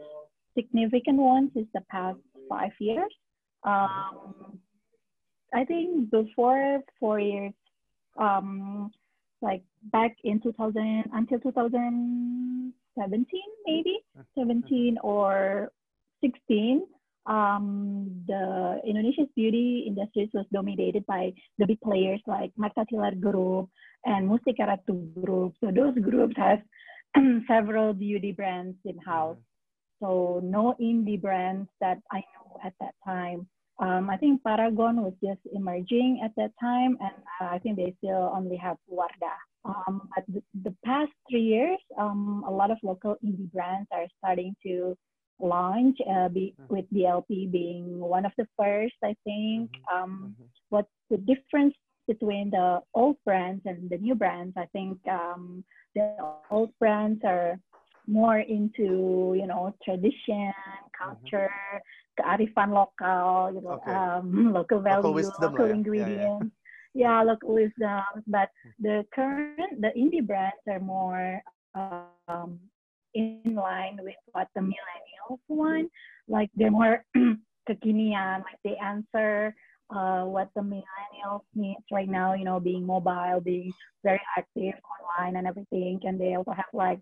significant 0.55 1.17
ones 1.17 1.51
is 1.55 1.65
the 1.73 1.81
past 1.91 2.19
five 2.49 2.71
years. 2.79 3.11
Um, 3.63 4.59
I 5.53 5.65
think 5.65 6.09
before 6.09 6.79
four 6.99 7.19
years, 7.19 7.53
um, 8.17 8.91
like 9.41 9.63
back 9.91 10.15
in 10.23 10.39
2000 10.41 11.05
until 11.13 11.39
2017, 11.39 13.41
maybe 13.65 13.99
mm-hmm. 14.17 14.41
17 14.41 14.95
mm-hmm. 14.95 15.07
or 15.07 15.71
16, 16.21 16.81
um, 17.27 18.23
the 18.27 18.79
Indonesia's 18.87 19.27
beauty 19.35 19.83
industries 19.85 20.29
was 20.33 20.45
dominated 20.51 21.05
by 21.05 21.33
the 21.57 21.67
big 21.67 21.79
players 21.81 22.21
like 22.25 22.51
Martha 22.57 22.85
Tilaar 22.91 23.19
Group 23.19 23.69
and 24.05 24.29
Mustika 24.29 24.61
Ratu 24.61 25.13
Group. 25.21 25.53
So 25.61 25.71
those 25.71 25.97
groups 25.99 26.35
have 26.37 26.61
several 27.47 27.93
beauty 27.93 28.31
brands 28.31 28.77
in 28.85 28.97
house. 28.99 29.37
Mm-hmm. 29.37 30.05
So 30.05 30.41
no 30.43 30.75
indie 30.79 31.21
brands 31.21 31.67
that 31.81 31.97
I 32.11 32.17
know 32.17 32.59
at 32.63 32.73
that 32.79 32.93
time. 33.05 33.47
Um, 33.79 34.09
I 34.09 34.17
think 34.17 34.43
Paragon 34.43 35.03
was 35.03 35.13
just 35.23 35.39
emerging 35.53 36.21
at 36.23 36.31
that 36.35 36.51
time, 36.59 36.97
and 36.99 37.13
uh, 37.39 37.53
I 37.53 37.59
think 37.59 37.77
they 37.77 37.93
still 37.99 38.31
only 38.35 38.57
have 38.57 38.77
Wardah. 38.91 39.37
Um, 39.65 40.09
but 40.15 40.23
the, 40.27 40.41
the, 40.63 40.75
past 40.83 41.11
three 41.29 41.43
years, 41.43 41.77
um, 41.97 42.43
a 42.47 42.51
lot 42.51 42.71
of 42.71 42.77
local 42.81 43.17
indie 43.23 43.51
brands 43.51 43.87
are 43.91 44.07
starting 44.17 44.55
to 44.63 44.97
launch, 45.39 45.97
uh, 46.09 46.29
be, 46.29 46.55
mm-hmm. 46.59 46.73
with 46.73 46.85
BLP 46.93 47.51
being 47.51 47.99
one 47.99 48.25
of 48.25 48.31
the 48.37 48.47
first, 48.57 48.95
I 49.03 49.15
think. 49.23 49.71
Mm-hmm. 49.71 50.03
Um, 50.03 50.35
mm-hmm. 50.35 50.45
What's 50.69 50.89
the 51.09 51.17
difference 51.17 51.75
between 52.07 52.49
the 52.49 52.79
old 52.93 53.17
brands 53.25 53.61
and 53.65 53.89
the 53.89 53.97
new 53.97 54.15
brands? 54.15 54.55
I 54.57 54.65
think 54.73 54.97
um, 55.07 55.63
the 55.95 56.15
old 56.49 56.71
brands 56.79 57.21
are 57.25 57.59
more 58.07 58.39
into 58.39 59.35
you 59.37 59.47
know 59.47 59.75
tradition, 59.83 60.53
culture, 60.97 61.51
mm-hmm. 61.51 62.17
kearifan 62.17 62.71
lokal, 62.71 63.53
you 63.53 63.61
know, 63.61 63.79
okay. 63.83 63.91
um, 63.91 64.53
local 64.57 64.79
value, 64.79 65.07
local, 65.07 65.33
local 65.41 65.65
ingredients. 65.65 66.51
Yeah, 66.93 67.19
yeah. 67.19 67.19
yeah, 67.19 67.23
local 67.23 67.53
wisdom. 67.53 68.23
But 68.25 68.49
the 68.79 69.05
current, 69.13 69.81
the 69.81 69.91
indie 69.97 70.25
brands 70.25 70.63
are 70.67 70.79
more 70.79 71.41
um, 71.75 72.59
in 73.13 73.55
line 73.55 73.99
with 74.01 74.15
what 74.31 74.47
the 74.55 74.61
millennials 74.61 75.39
want. 75.47 75.91
Like 76.27 76.49
they're 76.55 76.71
more 76.71 77.03
kekinian, 77.69 78.43
like 78.43 78.59
they 78.63 78.75
answer 78.77 79.55
uh, 79.89 80.23
what 80.23 80.49
the 80.55 80.61
millennials 80.61 81.41
needs 81.55 81.83
right 81.91 82.09
now, 82.09 82.33
you 82.33 82.43
know, 82.43 82.59
being 82.59 82.85
mobile, 82.85 83.39
being 83.43 83.71
very 84.03 84.21
active 84.37 84.73
online 84.95 85.37
and 85.37 85.47
everything. 85.47 85.99
And 86.03 86.19
they 86.19 86.35
also 86.35 86.51
have 86.51 86.65
like 86.73 86.99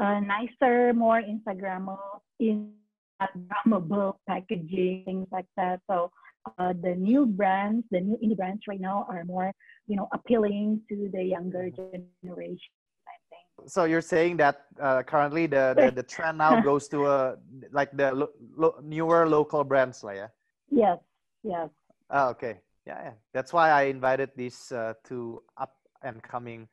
uh, 0.00 0.20
nicer, 0.20 0.92
more 0.92 1.22
Instagrammable, 1.22 1.98
Instagrammable 2.40 4.16
packaging, 4.26 5.02
things 5.04 5.28
like 5.30 5.46
that. 5.56 5.80
So 5.90 6.10
uh, 6.58 6.72
the 6.82 6.94
new 6.94 7.26
brands, 7.26 7.84
the 7.90 8.00
new 8.00 8.16
indie 8.22 8.36
brands 8.36 8.62
right 8.66 8.80
now 8.80 9.06
are 9.08 9.24
more, 9.24 9.52
you 9.86 9.96
know, 9.96 10.08
appealing 10.12 10.80
to 10.88 11.10
the 11.12 11.22
younger 11.22 11.70
generation. 11.70 12.72
I 13.06 13.16
think. 13.30 13.68
So 13.70 13.84
you're 13.84 14.00
saying 14.00 14.38
that 14.38 14.66
uh, 14.80 15.02
currently 15.02 15.46
the, 15.46 15.74
the, 15.76 15.92
the 15.94 16.02
trend 16.02 16.38
now 16.38 16.60
goes 16.68 16.88
to 16.88 17.06
a 17.06 17.36
like 17.70 17.90
the 17.96 18.12
lo- 18.12 18.34
lo- 18.56 18.80
newer 18.82 19.28
local 19.28 19.64
brands, 19.64 20.02
like 20.02 20.16
yeah. 20.16 20.28
Yes. 20.70 20.98
Yes. 21.42 21.68
Oh, 22.10 22.28
okay. 22.30 22.60
Yeah, 22.86 22.98
yeah. 23.02 23.12
That's 23.32 23.52
why 23.52 23.70
I 23.70 23.82
invited 23.82 24.30
these 24.36 24.72
uh, 24.72 24.94
two 25.04 25.42
up 25.56 25.74
and 26.02 26.22
coming, 26.22 26.68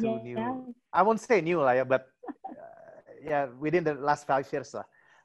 two 0.00 0.18
yeah. 0.18 0.34
new. 0.34 0.74
I 0.92 1.02
won't 1.02 1.20
say 1.20 1.40
new, 1.40 1.60
like, 1.60 1.86
but 1.88 2.08
yeah, 3.26 3.46
within 3.58 3.84
the 3.84 3.94
last 3.94 4.26
five 4.26 4.50
years. 4.52 4.74
Uh, 4.74 4.82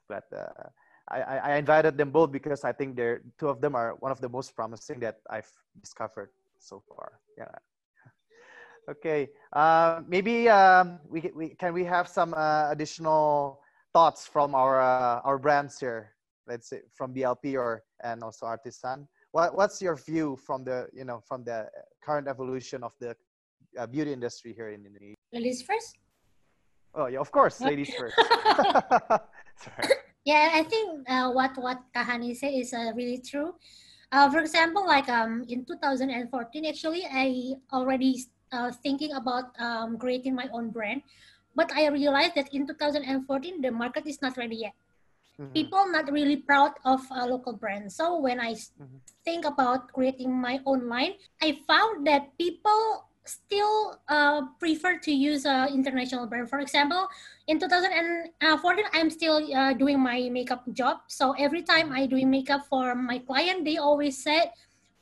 but 0.08 0.24
uh, 0.34 0.68
I, 1.08 1.20
I 1.20 1.56
invited 1.56 1.96
them 1.96 2.10
both 2.10 2.32
because 2.32 2.64
I 2.64 2.72
think 2.72 2.96
they're 2.96 3.22
two 3.38 3.48
of 3.48 3.60
them 3.60 3.74
are 3.74 3.94
one 4.00 4.12
of 4.12 4.20
the 4.20 4.28
most 4.28 4.54
promising 4.54 5.00
that 5.00 5.20
I've 5.30 5.50
discovered 5.80 6.30
so 6.58 6.82
far. 6.88 7.20
Yeah. 7.36 7.48
Okay. 8.88 9.28
Uh, 9.52 10.00
maybe 10.08 10.48
um, 10.48 10.98
we, 11.08 11.30
we 11.34 11.48
can 11.50 11.72
we 11.72 11.84
have 11.84 12.08
some 12.08 12.34
uh, 12.34 12.70
additional 12.70 13.60
thoughts 13.92 14.26
from 14.26 14.54
our 14.54 14.80
uh, 14.80 15.20
our 15.24 15.38
brands 15.38 15.78
here. 15.78 16.12
Let's 16.48 16.68
say 16.68 16.80
from 16.90 17.14
BLP 17.14 17.54
or 17.54 17.84
and 18.02 18.22
also 18.22 18.46
Artisan. 18.46 19.06
What 19.30 19.56
what's 19.56 19.80
your 19.80 19.96
view 19.96 20.36
from 20.36 20.64
the 20.64 20.88
you 20.92 21.04
know 21.04 21.22
from 21.26 21.44
the 21.44 21.68
current 22.04 22.26
evolution 22.26 22.82
of 22.82 22.92
the 22.98 23.14
uh, 23.78 23.86
beauty 23.86 24.12
industry 24.12 24.52
here 24.52 24.70
in 24.70 24.84
Indonesia? 24.84 25.14
Ladies 25.32 25.62
first. 25.62 26.01
Oh 26.94 27.06
yeah, 27.06 27.20
of 27.20 27.32
course, 27.32 27.60
ladies 27.60 27.92
first. 27.94 28.14
yeah, 30.24 30.50
I 30.52 30.62
think 30.62 31.08
uh, 31.08 31.32
what 31.32 31.56
what 31.56 31.80
Kak 31.94 32.06
Hani 32.06 32.36
said 32.36 32.52
is 32.52 32.76
uh, 32.76 32.92
really 32.94 33.18
true. 33.18 33.54
Uh, 34.12 34.28
for 34.28 34.44
example, 34.44 34.84
like 34.84 35.08
um, 35.08 35.44
in 35.48 35.64
2014, 35.64 36.28
actually, 36.68 37.08
I 37.08 37.56
already 37.72 38.28
uh, 38.52 38.70
thinking 38.84 39.16
about 39.16 39.56
um, 39.58 39.96
creating 39.96 40.36
my 40.36 40.52
own 40.52 40.68
brand, 40.68 41.00
but 41.56 41.72
I 41.72 41.88
realized 41.88 42.36
that 42.36 42.52
in 42.52 42.68
2014 42.68 43.08
the 43.62 43.72
market 43.72 44.06
is 44.06 44.20
not 44.20 44.36
ready 44.36 44.68
yet. 44.68 44.76
Mm-hmm. 45.40 45.56
People 45.56 45.88
not 45.88 46.12
really 46.12 46.36
proud 46.36 46.76
of 46.84 47.00
a 47.08 47.24
local 47.24 47.56
brand. 47.56 47.88
So 47.88 48.20
when 48.20 48.38
I 48.38 48.52
mm-hmm. 48.52 49.00
think 49.24 49.48
about 49.48 49.88
creating 49.96 50.28
my 50.28 50.60
own 50.66 50.92
line, 50.92 51.16
I 51.40 51.56
found 51.66 52.06
that 52.06 52.36
people 52.36 53.08
still 53.24 54.00
uh, 54.08 54.42
prefer 54.58 54.98
to 54.98 55.12
use 55.12 55.46
uh, 55.46 55.68
international 55.72 56.26
brand. 56.26 56.48
For 56.48 56.58
example, 56.60 57.08
in 57.46 57.58
2014, 57.58 58.84
I'm 58.92 59.10
still 59.10 59.42
uh, 59.54 59.72
doing 59.74 60.00
my 60.00 60.28
makeup 60.30 60.64
job. 60.72 60.98
So 61.08 61.32
every 61.38 61.62
time 61.62 61.92
I 61.92 62.06
doing 62.06 62.30
makeup 62.30 62.66
for 62.68 62.94
my 62.94 63.18
client, 63.18 63.64
they 63.64 63.76
always 63.76 64.22
said, 64.22 64.50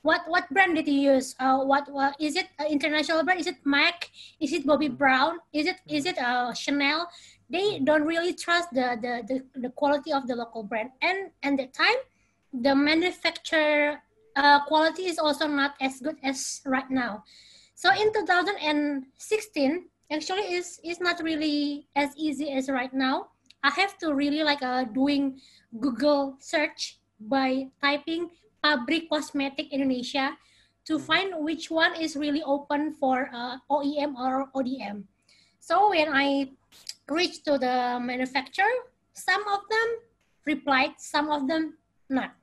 "What 0.02 0.22
what 0.28 0.48
brand 0.50 0.76
did 0.76 0.88
you 0.88 1.16
use? 1.16 1.34
Uh, 1.40 1.64
what, 1.64 1.88
what 1.90 2.16
is 2.20 2.36
it? 2.36 2.48
international 2.68 3.24
brand? 3.24 3.40
Is 3.40 3.46
it 3.46 3.60
Mac? 3.64 4.10
Is 4.40 4.52
it 4.52 4.66
Bobbi 4.66 4.92
Brown? 4.92 5.40
Is 5.52 5.66
it 5.66 5.76
is 5.88 6.06
it 6.06 6.18
uh, 6.18 6.52
Chanel?" 6.52 7.08
They 7.50 7.80
don't 7.82 8.06
really 8.06 8.32
trust 8.32 8.70
the, 8.70 8.94
the 9.00 9.12
the 9.26 9.36
the 9.68 9.70
quality 9.70 10.12
of 10.12 10.28
the 10.28 10.36
local 10.36 10.62
brand. 10.62 10.90
And 11.02 11.32
and 11.42 11.58
the 11.58 11.66
time, 11.66 11.98
the 12.52 12.74
manufacturer 12.76 14.02
uh, 14.36 14.64
quality 14.64 15.06
is 15.06 15.18
also 15.18 15.46
not 15.48 15.74
as 15.80 16.00
good 16.00 16.16
as 16.22 16.60
right 16.64 16.88
now. 16.90 17.24
So 17.80 17.88
in 17.96 18.12
2016, 18.12 19.08
actually 20.12 20.52
is 20.52 20.76
is 20.84 21.00
not 21.00 21.16
really 21.24 21.88
as 21.96 22.12
easy 22.12 22.52
as 22.52 22.68
right 22.68 22.92
now. 22.92 23.32
I 23.64 23.72
have 23.72 23.96
to 24.04 24.12
really 24.12 24.44
like 24.44 24.60
uh, 24.60 24.84
doing 24.84 25.40
Google 25.72 26.36
search 26.44 27.00
by 27.16 27.72
typing 27.80 28.36
pabrik 28.60 29.08
cosmetic 29.08 29.72
Indonesia 29.72 30.36
to 30.84 31.00
mm-hmm. 31.00 31.08
find 31.08 31.28
which 31.40 31.72
one 31.72 31.96
is 31.96 32.20
really 32.20 32.44
open 32.44 32.92
for 33.00 33.32
uh, 33.32 33.56
OEM 33.72 34.12
or 34.12 34.52
ODM. 34.52 35.08
So 35.56 35.96
when 35.96 36.12
I 36.12 36.52
reached 37.08 37.48
to 37.48 37.56
the 37.56 37.96
manufacturer, 37.96 38.92
some 39.16 39.40
of 39.48 39.64
them 39.72 39.88
replied, 40.44 41.00
some 41.00 41.32
of 41.32 41.48
them 41.48 41.80
not. 42.12 42.36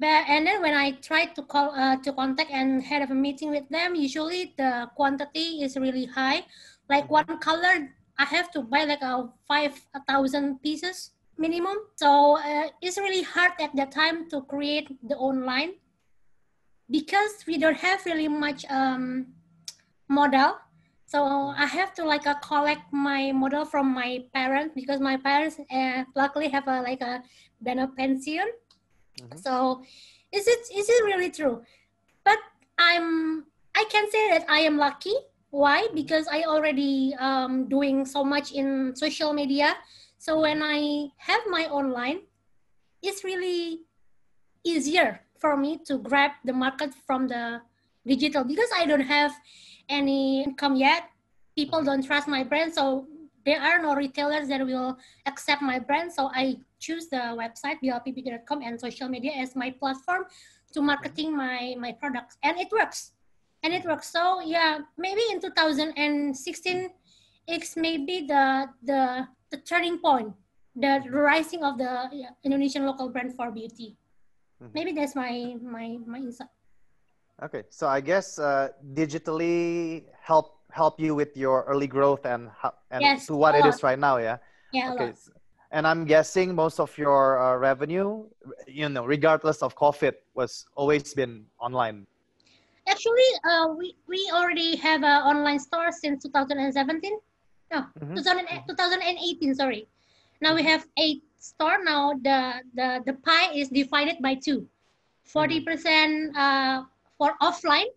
But, 0.00 0.24
and 0.32 0.46
then 0.46 0.62
when 0.62 0.72
I 0.72 0.92
try 1.04 1.26
to 1.26 1.42
call 1.42 1.76
uh, 1.76 1.96
to 2.00 2.12
contact 2.16 2.50
and 2.50 2.82
have 2.82 3.10
a 3.10 3.14
meeting 3.14 3.50
with 3.50 3.68
them, 3.68 3.94
usually 3.94 4.54
the 4.56 4.88
quantity 4.96 5.60
is 5.60 5.76
really 5.76 6.06
high. 6.06 6.48
Like 6.88 7.10
one 7.10 7.36
color, 7.38 7.92
I 8.18 8.24
have 8.24 8.50
to 8.52 8.62
buy 8.62 8.84
like 8.84 9.02
a 9.02 9.28
five 9.46 9.76
thousand 10.08 10.62
pieces 10.62 11.12
minimum. 11.36 11.76
So 11.96 12.38
uh, 12.40 12.72
it's 12.80 12.96
really 12.96 13.20
hard 13.22 13.52
at 13.60 13.76
that 13.76 13.92
time 13.92 14.28
to 14.30 14.40
create 14.48 14.88
the 15.06 15.16
online 15.16 15.76
because 16.90 17.44
we 17.46 17.58
don't 17.58 17.76
have 17.76 18.00
really 18.06 18.28
much 18.28 18.64
um, 18.70 19.36
model. 20.08 20.56
So 21.04 21.52
I 21.52 21.66
have 21.66 21.92
to 21.94 22.04
like 22.04 22.26
uh, 22.26 22.40
collect 22.40 22.90
my 22.92 23.32
model 23.32 23.64
from 23.64 23.92
my 23.92 24.24
parents 24.32 24.72
because 24.74 25.00
my 25.00 25.16
parents 25.18 25.60
uh, 25.70 26.04
luckily 26.16 26.48
have 26.48 26.68
a 26.68 26.80
like 26.80 27.02
a 27.02 27.22
dana 27.62 27.88
pension. 27.96 28.48
Mm-hmm. 29.20 29.38
So 29.38 29.82
is 30.32 30.46
it 30.46 30.60
is 30.74 30.88
it 30.88 31.04
really 31.04 31.30
true? 31.30 31.62
But 32.24 32.38
I'm 32.78 33.44
I 33.74 33.84
can 33.90 34.10
say 34.10 34.30
that 34.30 34.44
I 34.48 34.60
am 34.60 34.76
lucky. 34.76 35.14
Why? 35.50 35.84
Mm-hmm. 35.84 35.94
Because 35.94 36.26
I 36.30 36.44
already 36.44 37.14
um, 37.18 37.68
doing 37.68 38.06
so 38.06 38.24
much 38.24 38.52
in 38.52 38.94
social 38.96 39.32
media. 39.32 39.76
So 40.18 40.40
when 40.40 40.62
I 40.62 41.08
have 41.16 41.40
my 41.48 41.66
online, 41.66 42.28
it's 43.02 43.24
really 43.24 43.80
easier 44.64 45.20
for 45.38 45.56
me 45.56 45.78
to 45.88 45.98
grab 45.98 46.32
the 46.44 46.52
market 46.52 46.92
from 47.06 47.26
the 47.28 47.62
digital 48.06 48.44
because 48.44 48.68
I 48.76 48.84
don't 48.84 49.08
have 49.08 49.32
any 49.88 50.44
income 50.44 50.76
yet. 50.76 51.08
People 51.56 51.82
don't 51.82 52.04
trust 52.04 52.28
my 52.28 52.44
brand, 52.44 52.74
so 52.74 53.06
there 53.44 53.60
are 53.60 53.80
no 53.80 53.94
retailers 53.94 54.48
that 54.48 54.64
will 54.64 54.96
accept 55.26 55.62
my 55.62 55.78
brand. 55.78 56.12
So 56.12 56.30
I 56.34 56.60
choose 56.80 57.08
the 57.08 57.36
website 57.36 57.76
blpb.com 57.84 58.62
and 58.62 58.80
social 58.80 59.08
media 59.08 59.32
as 59.36 59.54
my 59.54 59.70
platform 59.70 60.24
to 60.72 60.80
marketing 60.80 61.36
my 61.36 61.76
my 61.78 61.92
products, 61.92 62.38
and 62.42 62.58
it 62.58 62.72
works. 62.72 63.12
And 63.62 63.74
it 63.76 63.84
works. 63.84 64.08
So 64.08 64.40
yeah, 64.40 64.80
maybe 64.96 65.20
in 65.30 65.40
2016, 65.40 66.88
it's 67.46 67.76
maybe 67.76 68.24
the 68.26 68.72
the 68.82 69.28
the 69.50 69.58
turning 69.58 69.98
point, 69.98 70.32
the 70.74 71.04
rising 71.10 71.62
of 71.62 71.76
the 71.76 72.08
Indonesian 72.42 72.86
local 72.86 73.10
brand 73.10 73.36
for 73.36 73.50
beauty. 73.50 74.00
Mm-hmm. 74.62 74.72
Maybe 74.72 74.92
that's 74.92 75.14
my 75.14 75.56
my 75.60 75.98
my 76.06 76.18
insight. 76.18 76.48
Okay, 77.42 77.64
so 77.68 77.88
I 77.88 78.00
guess 78.00 78.38
uh, 78.38 78.68
digitally 78.94 80.04
help 80.20 80.60
help 80.70 81.00
you 81.00 81.14
with 81.14 81.36
your 81.36 81.64
early 81.64 81.88
growth 81.88 82.24
and 82.24 82.48
how, 82.56 82.72
and 82.90 83.02
yes, 83.02 83.26
to 83.26 83.36
what 83.36 83.54
it 83.54 83.64
is 83.64 83.82
right 83.82 83.98
now, 83.98 84.16
yeah. 84.18 84.38
Yeah. 84.72 84.94
Okay, 84.94 85.12
and 85.70 85.86
I'm 85.86 86.04
guessing 86.04 86.54
most 86.54 86.80
of 86.80 86.96
your 86.98 87.38
uh, 87.38 87.56
revenue, 87.56 88.24
you 88.66 88.88
know, 88.88 89.04
regardless 89.04 89.62
of 89.62 89.76
COVID, 89.76 90.14
was 90.34 90.66
always 90.74 91.14
been 91.14 91.46
online. 91.60 92.06
Actually, 92.88 93.30
uh, 93.48 93.68
we 93.76 93.94
we 94.08 94.30
already 94.34 94.76
have 94.76 95.02
an 95.04 95.22
online 95.22 95.60
store 95.60 95.92
since 95.92 96.22
2017. 96.24 97.18
No, 97.72 97.86
mm-hmm. 98.02 98.14
2000, 98.16 98.46
2018. 98.66 99.54
Sorry. 99.54 99.86
Now 100.40 100.54
we 100.54 100.62
mm-hmm. 100.62 100.68
have 100.70 100.86
eight 100.98 101.22
store. 101.38 101.78
Now 101.84 102.14
the 102.18 102.64
the 102.74 103.02
the 103.06 103.14
pie 103.22 103.54
is 103.54 103.68
divided 103.68 104.18
by 104.20 104.34
two. 104.34 104.66
40 105.30 105.60
percent 105.62 106.36
uh, 106.36 106.82
for 107.20 107.36
offline, 107.38 107.92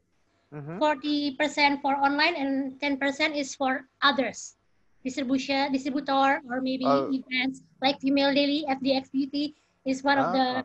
mm-hmm. 0.53 0.77
40% 0.77 1.81
for 1.81 1.95
online, 1.95 2.35
and 2.35 2.77
10% 2.77 2.99
is 3.39 3.55
for 3.55 3.87
others. 4.03 4.55
Distribution, 5.03 5.71
distributor, 5.71 6.39
or 6.49 6.61
maybe 6.61 6.85
uh, 6.85 7.11
events 7.11 7.61
like 7.81 7.99
Female 7.99 8.33
Daily, 8.33 8.63
FDX 8.69 9.11
Beauty 9.11 9.55
is 9.85 10.03
one 10.03 10.17
uh, 10.17 10.23
of 10.23 10.27
the 10.31 10.47
ah. 10.59 10.63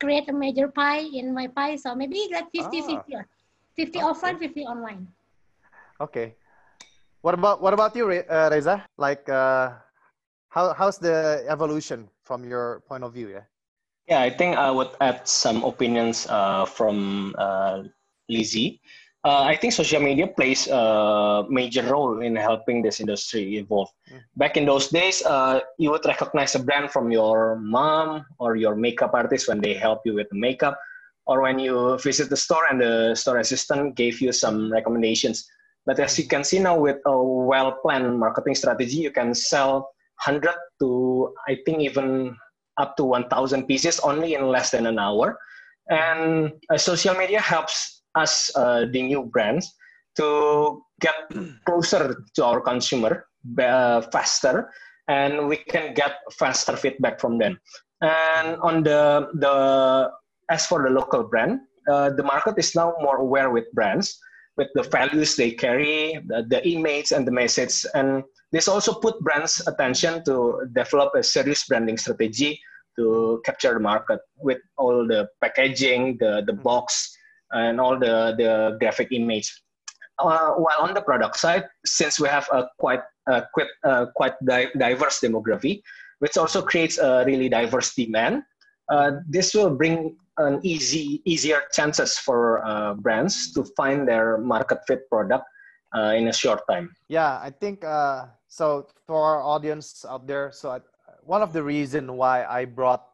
create 0.00 0.28
a 0.28 0.32
major 0.32 0.68
pie 0.68 1.04
in 1.04 1.34
my 1.34 1.46
pie. 1.48 1.76
So 1.76 1.94
maybe 1.94 2.28
like 2.32 2.48
50 2.48 2.80
50 2.80 3.14
or 3.14 3.28
50 3.76 3.98
okay. 3.98 4.00
offline, 4.00 4.38
50 4.38 4.60
online. 4.64 5.08
Okay. 6.00 6.34
What 7.20 7.34
about 7.34 7.60
what 7.60 7.72
about 7.72 7.96
you, 7.96 8.08
uh, 8.08 8.48
Reza? 8.52 8.84
Like, 8.96 9.28
uh, 9.28 9.72
how 10.48 10.72
how's 10.72 10.98
the 10.98 11.44
evolution 11.48 12.08
from 12.24 12.44
your 12.44 12.84
point 12.88 13.04
of 13.04 13.12
view? 13.12 13.28
Yeah. 13.28 13.48
Yeah, 14.04 14.20
I 14.20 14.28
think 14.28 14.56
I 14.56 14.70
would 14.70 14.92
add 15.00 15.24
some 15.26 15.64
opinions 15.64 16.28
uh, 16.28 16.68
from 16.68 17.32
uh, 17.38 17.88
Lizzie. 18.28 18.80
Uh, 19.24 19.40
I 19.48 19.56
think 19.56 19.72
social 19.72 20.02
media 20.02 20.26
plays 20.26 20.68
a 20.68 21.44
major 21.48 21.82
role 21.82 22.20
in 22.20 22.36
helping 22.36 22.82
this 22.82 23.00
industry 23.00 23.56
evolve. 23.56 23.88
Mm. 24.12 24.20
Back 24.36 24.58
in 24.58 24.66
those 24.66 24.88
days, 24.88 25.24
uh, 25.24 25.60
you 25.78 25.90
would 25.90 26.04
recognize 26.04 26.54
a 26.54 26.58
brand 26.58 26.90
from 26.90 27.10
your 27.10 27.56
mom 27.56 28.26
or 28.38 28.56
your 28.56 28.76
makeup 28.76 29.14
artist 29.14 29.48
when 29.48 29.62
they 29.62 29.72
help 29.72 30.02
you 30.04 30.12
with 30.12 30.28
the 30.28 30.36
makeup, 30.36 30.78
or 31.24 31.40
when 31.40 31.58
you 31.58 31.98
visit 32.04 32.28
the 32.28 32.36
store 32.36 32.68
and 32.70 32.82
the 32.82 33.14
store 33.14 33.38
assistant 33.38 33.96
gave 33.96 34.20
you 34.20 34.30
some 34.30 34.70
recommendations. 34.70 35.48
But 35.86 35.98
as 36.00 36.18
you 36.18 36.28
can 36.28 36.44
see 36.44 36.58
now, 36.58 36.76
with 36.76 37.00
a 37.06 37.16
well-planned 37.16 38.18
marketing 38.20 38.54
strategy, 38.56 38.96
you 38.96 39.10
can 39.10 39.32
sell 39.32 39.88
100 40.20 40.52
to 40.80 41.32
I 41.48 41.56
think 41.64 41.80
even 41.80 42.36
up 42.76 42.96
to 42.98 43.04
1,000 43.04 43.64
pieces 43.64 44.00
only 44.00 44.34
in 44.34 44.48
less 44.48 44.70
than 44.70 44.86
an 44.86 44.98
hour. 44.98 45.38
And 45.88 46.52
uh, 46.68 46.76
social 46.76 47.14
media 47.14 47.40
helps 47.40 47.93
us, 48.14 48.50
uh, 48.56 48.86
the 48.90 49.02
new 49.02 49.24
brands, 49.24 49.74
to 50.16 50.82
get 51.00 51.14
closer 51.66 52.24
to 52.34 52.44
our 52.44 52.60
consumer 52.60 53.26
uh, 53.58 54.00
faster, 54.12 54.70
and 55.08 55.48
we 55.48 55.56
can 55.56 55.94
get 55.94 56.12
faster 56.38 56.76
feedback 56.76 57.20
from 57.20 57.38
them. 57.38 57.58
And 58.00 58.56
on 58.60 58.82
the 58.82 59.28
the 59.34 60.10
as 60.50 60.66
for 60.66 60.82
the 60.82 60.90
local 60.90 61.24
brand, 61.24 61.60
uh, 61.90 62.10
the 62.10 62.22
market 62.22 62.58
is 62.58 62.74
now 62.74 62.94
more 63.00 63.16
aware 63.16 63.50
with 63.50 63.64
brands, 63.72 64.18
with 64.56 64.68
the 64.74 64.82
values 64.82 65.36
they 65.36 65.50
carry, 65.52 66.20
the, 66.26 66.44
the 66.48 66.66
image 66.68 67.12
and 67.12 67.26
the 67.26 67.32
message, 67.32 67.84
and 67.94 68.22
this 68.52 68.68
also 68.68 68.94
put 68.94 69.18
brands' 69.20 69.66
attention 69.66 70.22
to 70.24 70.68
develop 70.74 71.12
a 71.16 71.22
serious 71.22 71.66
branding 71.66 71.96
strategy 71.96 72.60
to 72.96 73.42
capture 73.44 73.74
the 73.74 73.80
market 73.80 74.20
with 74.36 74.58
all 74.78 75.06
the 75.08 75.26
packaging, 75.40 76.16
the, 76.20 76.42
the 76.46 76.52
box, 76.52 77.13
and 77.52 77.80
all 77.80 77.98
the, 77.98 78.34
the 78.36 78.76
graphic 78.80 79.08
image. 79.12 79.62
Uh, 80.18 80.52
while 80.52 80.80
on 80.80 80.94
the 80.94 81.00
product 81.00 81.36
side, 81.36 81.64
since 81.84 82.20
we 82.20 82.28
have 82.28 82.48
a 82.52 82.68
quite 82.78 83.02
uh, 83.26 83.42
quite, 83.52 83.68
uh, 83.84 84.06
quite 84.14 84.34
di- 84.44 84.70
diverse 84.78 85.20
demography, 85.20 85.82
which 86.20 86.36
also 86.36 86.62
creates 86.62 86.98
a 86.98 87.24
really 87.26 87.48
diverse 87.48 87.94
demand, 87.94 88.42
uh, 88.90 89.12
this 89.28 89.54
will 89.54 89.74
bring 89.74 90.16
an 90.36 90.60
easy 90.62 91.22
easier 91.24 91.62
chances 91.72 92.18
for 92.18 92.64
uh, 92.64 92.94
brands 92.94 93.52
to 93.52 93.64
find 93.76 94.06
their 94.06 94.38
market 94.38 94.78
fit 94.86 95.08
product 95.10 95.44
uh, 95.96 96.12
in 96.14 96.28
a 96.28 96.32
short 96.32 96.60
time. 96.70 96.94
Yeah, 97.08 97.40
I 97.42 97.50
think 97.50 97.82
so 98.54 98.86
for 99.04 99.18
our 99.18 99.42
audience 99.42 100.06
out 100.08 100.28
there 100.28 100.52
so 100.52 100.70
I, 100.70 100.80
one 101.26 101.42
of 101.42 101.52
the 101.52 101.62
reason 101.62 102.14
why 102.14 102.44
i 102.44 102.64
brought 102.64 103.10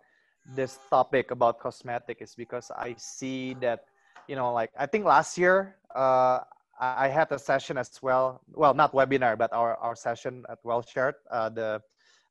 this 0.55 0.79
topic 0.90 1.31
about 1.31 1.59
cosmetic 1.59 2.21
is 2.21 2.35
because 2.35 2.71
i 2.77 2.95
see 2.99 3.57
that 3.64 3.88
you 4.31 4.37
know 4.38 4.55
like 4.55 4.71
i 4.79 4.87
think 4.87 5.05
last 5.05 5.37
year 5.37 5.75
uh, 5.97 6.38
I, 6.79 7.09
had 7.09 7.27
a 7.33 7.38
session 7.38 7.77
as 7.77 7.90
well 8.01 8.40
well 8.55 8.73
not 8.73 8.93
webinar 8.93 9.37
but 9.37 9.53
our, 9.53 9.75
our 9.83 9.97
session 9.97 10.47
at 10.49 10.59
well 10.62 10.83
shared 10.83 11.16
uh, 11.31 11.51
the 11.51 11.83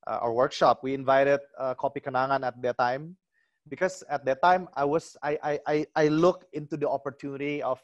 uh, 0.07 0.23
our 0.23 0.33
workshop. 0.33 0.79
We 0.81 0.93
invited 0.93 1.41
uh, 1.59 1.75
Kopi 1.75 2.01
Kenangan 2.01 2.47
at 2.47 2.55
that 2.63 2.77
time 2.77 3.17
because 3.67 4.01
at 4.09 4.23
that 4.25 4.41
time 4.41 4.69
i 4.73 4.85
was 4.85 5.17
I, 5.21 5.59
I 5.67 5.85
i 5.95 6.07
looked 6.07 6.45
into 6.55 6.77
the 6.77 6.89
opportunity 6.89 7.62
of 7.62 7.83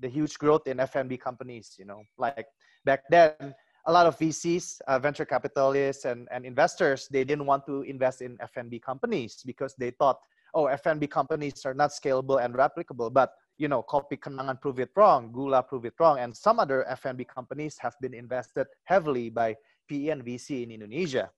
the 0.00 0.08
huge 0.08 0.36
growth 0.42 0.66
in 0.66 0.76
FNB 0.78 1.20
companies 1.20 1.76
you 1.78 1.86
know 1.86 2.02
like 2.18 2.46
back 2.84 3.04
then 3.08 3.54
a 3.86 3.92
lot 3.92 4.06
of 4.06 4.18
VCs, 4.18 4.80
uh, 4.88 4.98
venture 4.98 5.24
capitalists, 5.24 6.04
and, 6.04 6.26
and 6.32 6.44
investors, 6.44 7.06
they 7.08 7.22
didn't 7.22 7.46
want 7.46 7.64
to 7.66 7.82
invest 7.82 8.20
in 8.20 8.36
FNB 8.38 8.82
companies 8.82 9.42
because 9.46 9.76
they 9.78 9.90
thought, 9.92 10.18
oh, 10.54 10.64
FNB 10.64 11.10
companies 11.10 11.64
are 11.64 11.74
not 11.74 11.90
scalable 11.90 12.42
and 12.44 12.54
replicable. 12.54 13.12
But 13.12 13.32
you 13.58 13.68
know, 13.68 13.82
Kopi 13.82 14.18
Kenangan 14.18 14.60
prove 14.60 14.80
it 14.80 14.90
wrong, 14.96 15.32
Gula 15.32 15.62
prove 15.62 15.84
it 15.86 15.94
wrong, 15.98 16.18
and 16.18 16.36
some 16.36 16.60
other 16.60 16.84
FNB 16.90 17.26
companies 17.28 17.78
have 17.78 17.94
been 18.00 18.12
invested 18.12 18.66
heavily 18.84 19.30
by 19.30 19.56
PE 19.88 20.08
and 20.08 20.24
VC 20.24 20.62
in 20.62 20.70
Indonesia. 20.70 21.30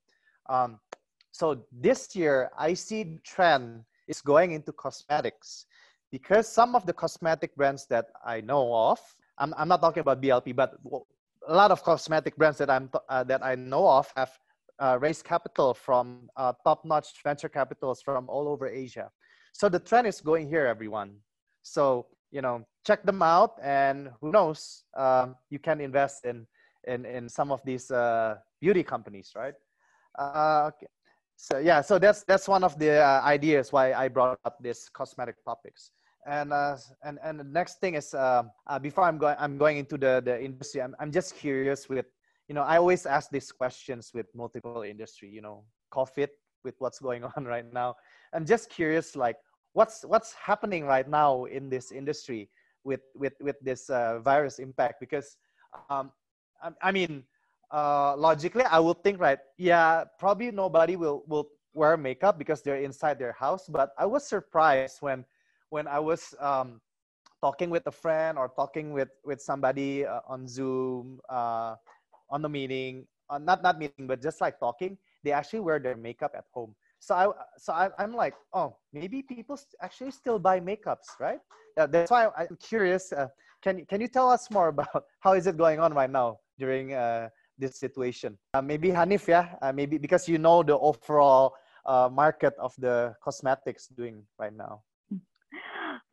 Um, 0.49 0.81
so 1.31 1.65
this 1.71 2.17
year, 2.17 2.51
I 2.59 2.75
see 2.75 3.05
the 3.05 3.19
trend 3.23 3.85
is 4.09 4.21
going 4.21 4.53
into 4.53 4.73
cosmetics 4.73 5.67
because 6.11 6.49
some 6.49 6.75
of 6.75 6.87
the 6.87 6.93
cosmetic 6.93 7.55
brands 7.55 7.87
that 7.87 8.07
I 8.25 8.41
know 8.41 8.75
of, 8.75 8.99
I'm, 9.37 9.55
I'm 9.57 9.69
not 9.69 9.81
talking 9.81 10.01
about 10.01 10.21
BLP, 10.21 10.57
but 10.57 10.75
a 11.47 11.55
lot 11.55 11.71
of 11.71 11.83
cosmetic 11.83 12.37
brands 12.37 12.59
that 12.59 12.71
I'm 12.71 12.91
uh, 13.09 13.25
that 13.25 13.45
I 13.45 13.55
know 13.55 13.89
of 13.89 14.11
have 14.17 14.33
uh, 14.79 14.99
raised 15.01 15.25
capital 15.25 15.75
from 15.75 16.29
uh, 16.37 16.53
top-notch 16.65 17.09
venture 17.23 17.49
capitals 17.49 18.03
from 18.03 18.29
all 18.29 18.49
over 18.49 18.69
Asia. 18.69 19.11
So 19.53 19.69
the 19.69 19.79
trend 19.79 20.07
is 20.07 20.21
going 20.21 20.49
here, 20.49 20.67
everyone. 20.67 21.17
So 21.63 22.07
you 22.31 22.43
know, 22.43 22.67
check 22.87 23.05
them 23.05 23.23
out, 23.23 23.55
and 23.63 24.11
who 24.21 24.31
knows, 24.31 24.85
um, 24.97 25.35
you 25.51 25.59
can 25.59 25.81
invest 25.81 26.25
in 26.25 26.47
in 26.87 27.05
in 27.07 27.29
some 27.29 27.51
of 27.51 27.61
these 27.65 27.91
uh, 27.91 28.37
beauty 28.61 28.83
companies, 28.83 29.33
right? 29.35 29.55
Uh, 30.19 30.71
okay. 30.73 30.87
So 31.37 31.59
yeah, 31.59 31.81
so 31.81 31.99
that's 31.99 32.25
that's 32.25 32.49
one 32.49 32.65
of 32.65 32.79
the 32.79 33.01
uh, 33.01 33.23
ideas 33.25 33.73
why 33.73 33.93
I 33.93 34.09
brought 34.09 34.39
up 34.45 34.59
this 34.61 34.89
cosmetic 34.89 35.37
topics 35.45 35.93
and 36.29 36.53
uh, 36.53 36.77
and 37.03 37.19
and 37.25 37.41
the 37.41 37.45
next 37.45 37.81
thing 37.81 37.95
is 37.95 38.15
uh, 38.15 38.43
uh, 38.67 38.79
before 38.79 39.05
I'm 39.05 39.19
going 39.19 39.37
I'm 39.39 39.57
going 39.57 39.79
into 39.79 39.97
the 39.97 40.23
the 40.25 40.43
industry 40.43 40.83
I'm 40.83 40.95
I'm 41.01 41.11
just 41.11 41.37
curious 41.37 41.89
with 41.89 42.07
you 42.49 42.55
know 42.55 42.63
I 42.63 42.79
always 42.79 43.07
ask 43.07 43.31
these 43.31 43.53
questions 43.53 44.11
with 44.15 44.27
multiple 44.35 44.83
industry 44.83 45.29
you 45.29 45.43
know 45.43 45.65
COVID 45.93 46.29
with 46.65 46.75
what's 46.79 46.99
going 46.99 47.25
on 47.37 47.45
right 47.45 47.71
now 47.73 47.95
I'm 48.33 48.45
just 48.45 48.71
curious 48.71 49.15
like 49.17 49.37
what's 49.73 50.05
what's 50.05 50.33
happening 50.35 50.85
right 50.85 51.09
now 51.09 51.45
in 51.45 51.69
this 51.69 51.93
industry 51.93 52.49
with 52.85 53.01
with 53.15 53.35
with 53.41 53.57
this 53.61 53.91
uh, 53.91 54.19
virus 54.21 54.59
impact 54.59 55.01
because 55.01 55.37
um, 55.91 56.11
I 56.83 56.93
mean, 56.93 57.25
uh, 57.71 58.17
logically, 58.17 58.65
I 58.65 58.79
would 58.79 59.03
think, 59.05 59.21
right? 59.21 59.39
Yeah, 59.57 60.05
probably 60.19 60.51
nobody 60.51 60.97
will 60.97 61.23
will 61.27 61.49
wear 61.75 61.97
makeup 61.97 62.39
because 62.39 62.63
they're 62.63 62.83
inside 62.83 63.19
their 63.19 63.33
house. 63.33 63.69
But 63.69 63.93
I 63.99 64.07
was 64.07 64.27
surprised 64.27 64.99
when 65.01 65.25
when 65.71 65.87
I 65.87 65.99
was 65.99 66.35
um, 66.41 66.81
talking 67.41 67.71
with 67.71 67.87
a 67.87 67.93
friend 67.93 68.39
or 68.39 68.51
talking 68.57 68.93
with 68.93 69.11
with 69.25 69.41
somebody 69.41 70.07
uh, 70.07 70.21
on 70.27 70.49
Zoom 70.49 71.21
uh, 71.29 71.77
on 72.31 72.43
the 72.43 72.49
meeting, 72.49 73.07
uh, 73.31 73.39
not 73.39 73.63
not 73.63 73.79
meeting, 73.79 74.07
but 74.07 74.23
just 74.23 74.41
like 74.41 74.59
talking, 74.59 74.97
they 75.25 75.33
actually 75.33 75.61
wear 75.61 75.79
their 75.79 75.97
makeup 75.97 76.33
at 76.37 76.45
home. 76.53 76.75
So 76.99 77.15
I 77.15 77.29
so 77.59 77.73
I, 77.73 77.91
am 77.99 78.15
like, 78.15 78.35
oh, 78.53 78.77
maybe 78.93 79.23
people 79.23 79.59
actually 79.81 80.11
still 80.11 80.39
buy 80.39 80.61
makeups, 80.61 81.19
right? 81.21 81.41
That's 81.77 82.11
why 82.11 82.29
I'm 82.37 82.57
curious. 82.61 83.13
Uh, 83.13 83.29
can 83.63 83.85
can 83.87 84.01
you 84.01 84.09
tell 84.09 84.31
us 84.31 84.51
more 84.51 84.69
about 84.69 85.05
how 85.21 85.33
is 85.33 85.47
it 85.47 85.57
going 85.57 85.81
on 85.81 85.95
right 85.95 86.11
now 86.11 86.39
during 86.59 86.95
uh, 86.95 87.29
this 87.59 87.79
situation. 87.79 88.39
Uh, 88.55 88.63
maybe 88.63 88.89
Hanif, 88.89 89.27
yeah, 89.27 89.55
uh, 89.61 89.73
maybe 89.73 89.99
because 89.99 90.29
you 90.29 90.39
know 90.39 90.63
the 90.63 90.79
overall 90.79 91.55
market 92.11 92.55
of 92.59 92.75
the 92.79 93.15
cosmetics 93.23 93.89
doing 93.89 94.23
right 94.39 94.55
now. 94.55 94.83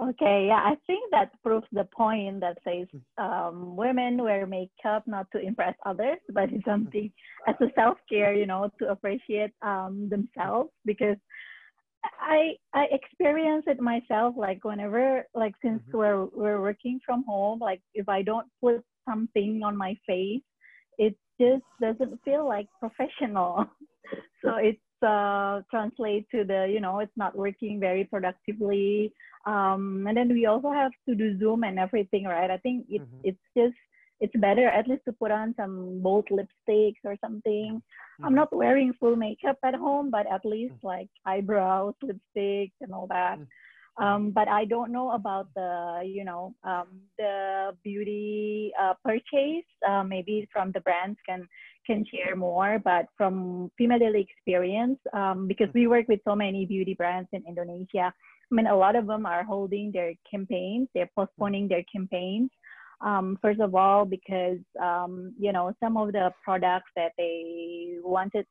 Okay, 0.01 0.47
yeah, 0.47 0.59
I 0.61 0.75
think 0.87 1.09
that 1.11 1.31
proves 1.41 1.67
the 1.71 1.85
point 1.85 2.41
that 2.41 2.57
says 2.67 2.87
um, 3.17 3.77
women 3.77 4.21
wear 4.21 4.45
makeup 4.45 5.03
not 5.07 5.27
to 5.31 5.39
impress 5.39 5.75
others, 5.85 6.17
but 6.33 6.51
it's 6.51 6.65
something 6.65 7.09
as 7.47 7.55
a 7.61 7.67
self 7.75 7.97
care, 8.09 8.33
you 8.33 8.45
know, 8.45 8.69
to 8.79 8.89
appreciate 8.89 9.51
um, 9.61 10.09
themselves. 10.09 10.69
Because 10.83 11.15
I 12.19 12.55
I 12.73 12.87
experience 12.91 13.65
it 13.67 13.79
myself. 13.79 14.35
Like 14.37 14.63
whenever, 14.63 15.25
like 15.33 15.53
since 15.61 15.81
mm-hmm. 15.87 15.97
we're 15.97 16.25
we're 16.25 16.61
working 16.61 16.99
from 17.05 17.23
home, 17.25 17.59
like 17.59 17.81
if 17.93 18.09
I 18.09 18.21
don't 18.21 18.47
put 18.61 18.83
something 19.07 19.61
on 19.63 19.77
my 19.77 19.97
face, 20.05 20.41
it 20.97 21.15
just 21.39 21.63
doesn't 21.81 22.19
feel 22.23 22.45
like 22.47 22.67
professional. 22.79 23.65
so 24.43 24.55
it's 24.55 24.79
uh, 25.05 25.61
translate 25.69 26.27
to 26.31 26.43
the 26.43 26.67
you 26.71 26.79
know 26.79 26.99
it's 26.99 27.17
not 27.17 27.35
working 27.35 27.79
very 27.79 28.03
productively. 28.03 29.13
Um, 29.45 30.05
and 30.07 30.17
then 30.17 30.29
we 30.29 30.45
also 30.45 30.71
have 30.71 30.91
to 31.07 31.15
do 31.15 31.37
Zoom 31.37 31.63
and 31.63 31.77
everything, 31.77 32.25
right? 32.25 32.49
I 32.49 32.57
think 32.57 32.85
it, 32.89 33.01
mm-hmm. 33.01 33.21
it's 33.23 33.45
just 33.55 33.75
it's 34.21 34.35
better 34.37 34.67
at 34.67 34.87
least 34.87 35.03
to 35.05 35.13
put 35.13 35.31
on 35.31 35.53
some 35.57 36.01
bold 36.01 36.27
lipsticks 36.31 37.03
or 37.03 37.15
something. 37.21 37.81
Mm-hmm. 37.81 38.25
I'm 38.25 38.35
not 38.35 38.55
wearing 38.55 38.93
full 38.99 39.15
makeup 39.15 39.57
at 39.63 39.75
home, 39.75 40.09
but 40.09 40.25
at 40.31 40.45
least 40.45 40.75
mm-hmm. 40.75 40.87
like 40.87 41.09
eyebrows, 41.25 41.93
lipsticks, 42.03 42.73
and 42.81 42.93
all 42.93 43.07
that. 43.07 43.39
Mm-hmm. 43.39 44.03
Um, 44.03 44.31
but 44.31 44.47
I 44.49 44.65
don't 44.65 44.91
know 44.91 45.11
about 45.11 45.47
the, 45.55 46.01
you 46.05 46.25
know, 46.25 46.53
um, 46.63 46.87
the 47.17 47.71
beauty 47.83 48.73
uh, 48.81 48.93
purchase. 49.03 49.67
Uh, 49.87 50.03
maybe 50.03 50.47
from 50.51 50.71
the 50.71 50.81
brands 50.81 51.17
can 51.27 51.47
can 51.85 52.05
share 52.05 52.35
more. 52.35 52.79
But 52.83 53.05
from 53.17 53.71
female 53.77 53.99
daily 53.99 54.27
experience, 54.29 54.99
um, 55.13 55.47
because 55.47 55.69
we 55.73 55.87
work 55.87 56.07
with 56.07 56.19
so 56.27 56.35
many 56.35 56.65
beauty 56.65 56.93
brands 56.93 57.29
in 57.31 57.43
Indonesia, 57.47 58.13
I 58.51 58.55
mean, 58.55 58.67
a 58.67 58.75
lot 58.75 58.95
of 58.95 59.07
them 59.07 59.25
are 59.25 59.43
holding 59.43 59.91
their 59.91 60.13
campaigns. 60.29 60.87
They're 60.93 61.09
postponing 61.15 61.67
their 61.67 61.83
campaigns. 61.91 62.49
Um, 63.01 63.37
first 63.41 63.59
of 63.59 63.75
all, 63.75 64.05
because 64.05 64.59
um, 64.81 65.33
you 65.39 65.51
know 65.51 65.73
some 65.79 65.97
of 65.97 66.13
the 66.13 66.31
products 66.43 66.89
that 66.95 67.11
they 67.17 67.97
wanted, 68.01 68.45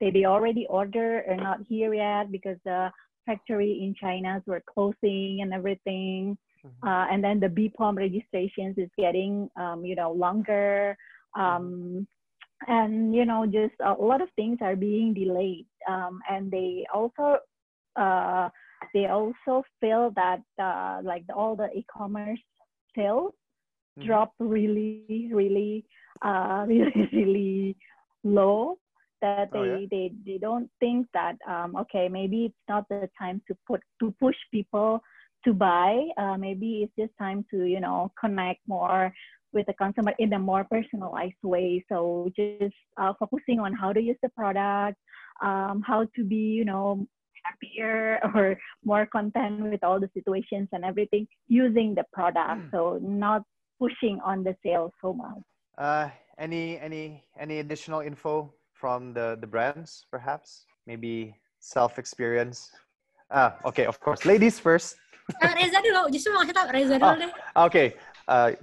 they, 0.00 0.10
they 0.10 0.24
already 0.24 0.66
ordered 0.68 1.24
are 1.28 1.36
not 1.36 1.58
here 1.68 1.92
yet 1.92 2.32
because 2.32 2.56
the 2.64 2.90
factory 3.26 3.80
in 3.82 3.94
China 4.00 4.42
were 4.46 4.62
closing 4.72 5.40
and 5.42 5.52
everything. 5.52 6.38
Mm-hmm. 6.64 6.88
Uh, 6.88 7.06
and 7.12 7.22
then 7.22 7.40
the 7.40 7.48
BPOM 7.48 7.96
registrations 7.96 8.76
is 8.78 8.88
getting, 8.98 9.50
um, 9.56 9.84
you 9.84 9.94
know, 9.94 10.12
longer. 10.12 10.96
Um, 11.38 12.06
and, 12.66 13.14
you 13.14 13.24
know, 13.24 13.46
just 13.46 13.74
a 13.84 13.92
lot 13.92 14.20
of 14.20 14.28
things 14.36 14.58
are 14.60 14.76
being 14.76 15.14
delayed. 15.14 15.66
Um, 15.88 16.20
and 16.28 16.50
they 16.50 16.86
also, 16.92 17.38
uh, 17.96 18.48
they 18.94 19.06
also 19.06 19.62
feel 19.80 20.12
that 20.16 20.40
uh, 20.60 21.00
like 21.02 21.26
the, 21.26 21.34
all 21.34 21.56
the 21.56 21.68
e-commerce 21.74 22.40
sales 22.96 23.32
mm-hmm. 23.98 24.06
drop 24.06 24.32
really, 24.38 25.30
really, 25.32 25.84
uh, 26.22 26.64
really, 26.68 27.08
really 27.12 27.76
low 28.24 28.78
that 29.22 29.50
they, 29.52 29.58
oh, 29.58 29.62
yeah? 29.62 29.86
they, 29.90 30.12
they 30.26 30.38
don't 30.38 30.70
think 30.80 31.06
that 31.12 31.36
um, 31.48 31.76
okay 31.76 32.08
maybe 32.08 32.46
it's 32.46 32.54
not 32.68 32.88
the 32.88 33.08
time 33.18 33.40
to 33.46 33.56
put 33.66 33.80
to 34.00 34.14
push 34.20 34.36
people 34.50 35.00
to 35.44 35.52
buy 35.52 36.06
uh, 36.18 36.36
maybe 36.36 36.82
it's 36.82 36.92
just 36.98 37.16
time 37.18 37.44
to 37.50 37.64
you 37.64 37.80
know 37.80 38.10
connect 38.18 38.60
more 38.66 39.12
with 39.52 39.66
the 39.66 39.74
consumer 39.74 40.14
in 40.18 40.32
a 40.32 40.38
more 40.38 40.64
personalized 40.70 41.42
way 41.42 41.84
so 41.88 42.30
just 42.36 42.74
uh, 43.00 43.12
focusing 43.18 43.60
on 43.60 43.72
how 43.74 43.92
to 43.92 44.00
use 44.00 44.16
the 44.22 44.28
product 44.30 44.98
um, 45.42 45.82
how 45.86 46.06
to 46.16 46.24
be 46.24 46.36
you 46.58 46.64
know 46.64 47.06
happier 47.44 48.20
or 48.34 48.56
more 48.84 49.06
content 49.06 49.62
with 49.62 49.82
all 49.82 49.98
the 49.98 50.10
situations 50.14 50.68
and 50.72 50.84
everything 50.84 51.26
using 51.48 51.94
the 51.94 52.04
product 52.12 52.60
mm. 52.60 52.70
so 52.70 52.98
not 53.02 53.42
pushing 53.78 54.20
on 54.24 54.44
the 54.44 54.54
sales 54.62 54.92
so 55.00 55.12
much 55.12 55.42
uh, 55.78 56.08
any 56.38 56.78
any 56.78 57.24
any 57.38 57.58
additional 57.60 58.00
info 58.00 58.52
from 58.80 59.12
the, 59.12 59.36
the 59.40 59.46
brands, 59.46 60.06
perhaps? 60.10 60.64
Maybe 60.86 61.36
self 61.60 61.98
experience. 61.98 62.72
Ah, 63.30 63.56
okay, 63.64 63.84
of 63.84 64.00
course. 64.00 64.24
Ladies 64.24 64.58
first. 64.58 64.96
uh, 65.44 65.52
Reza 65.54 65.78
dulu, 65.84 66.10
justru 66.10 66.34
mau 66.34 66.42
tahu 66.42 66.72
Reza 66.72 66.96
dulu 66.96 67.12
oh, 67.12 67.16
deh. 67.20 67.30
Okay, 67.68 67.86
uh, 68.30 68.54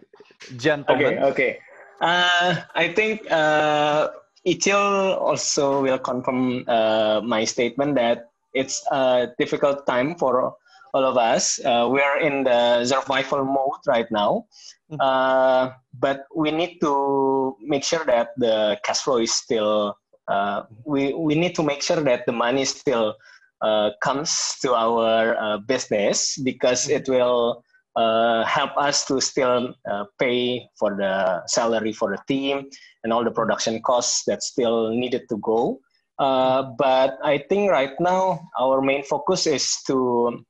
gentlemen. 0.55 1.19
Okay, 1.19 1.29
okay. 1.31 1.51
Uh, 1.99 2.63
I 2.75 2.93
think 2.93 3.27
uh, 3.29 4.09
Ichil 4.47 5.19
also 5.19 5.83
will 5.83 5.99
confirm 5.99 6.63
uh, 6.67 7.21
my 7.23 7.43
statement 7.43 7.95
that 7.95 8.31
it's 8.53 8.85
a 8.91 9.33
difficult 9.37 9.85
time 9.85 10.15
for 10.15 10.55
all 10.93 11.03
of 11.03 11.17
us. 11.17 11.59
Uh, 11.59 11.89
we 11.91 11.99
are 11.99 12.19
in 12.19 12.43
the 12.43 12.85
survival 12.85 13.43
mode 13.43 13.83
right 13.85 14.09
now, 14.09 14.47
mm-hmm. 14.89 15.01
uh, 15.01 15.75
but 15.99 16.25
we 16.35 16.51
need 16.51 16.79
to 16.79 17.57
make 17.61 17.83
sure 17.83 18.05
that 18.05 18.29
the 18.37 18.79
cash 18.83 19.01
flow 19.01 19.17
is 19.17 19.33
still 19.33 19.97
uh, 20.27 20.63
we 20.85 21.13
we 21.13 21.35
need 21.35 21.55
to 21.55 21.63
make 21.63 21.81
sure 21.81 22.01
that 22.01 22.25
the 22.25 22.31
money 22.31 22.65
still 22.65 23.15
uh, 23.61 23.91
comes 24.01 24.57
to 24.61 24.73
our 24.73 25.35
uh, 25.37 25.57
business 25.57 26.37
because 26.37 26.89
it 26.89 27.07
will 27.07 27.63
uh, 27.97 28.45
help 28.45 28.77
us 28.77 29.05
to 29.05 29.19
still 29.19 29.73
uh, 29.89 30.05
pay 30.19 30.69
for 30.77 30.95
the 30.95 31.41
salary 31.47 31.91
for 31.91 32.11
the 32.11 32.21
team 32.27 32.69
and 33.03 33.11
all 33.11 33.23
the 33.23 33.31
production 33.31 33.81
costs 33.81 34.23
that 34.25 34.43
still 34.43 34.89
needed 34.93 35.23
to 35.29 35.37
go. 35.37 35.79
but 36.17 37.17
I 37.23 37.41
think 37.49 37.71
right 37.71 37.97
now 37.99 38.47
our 38.59 38.81
main 38.81 39.03
focus 39.03 39.47
is 39.47 39.65
to 39.87 39.97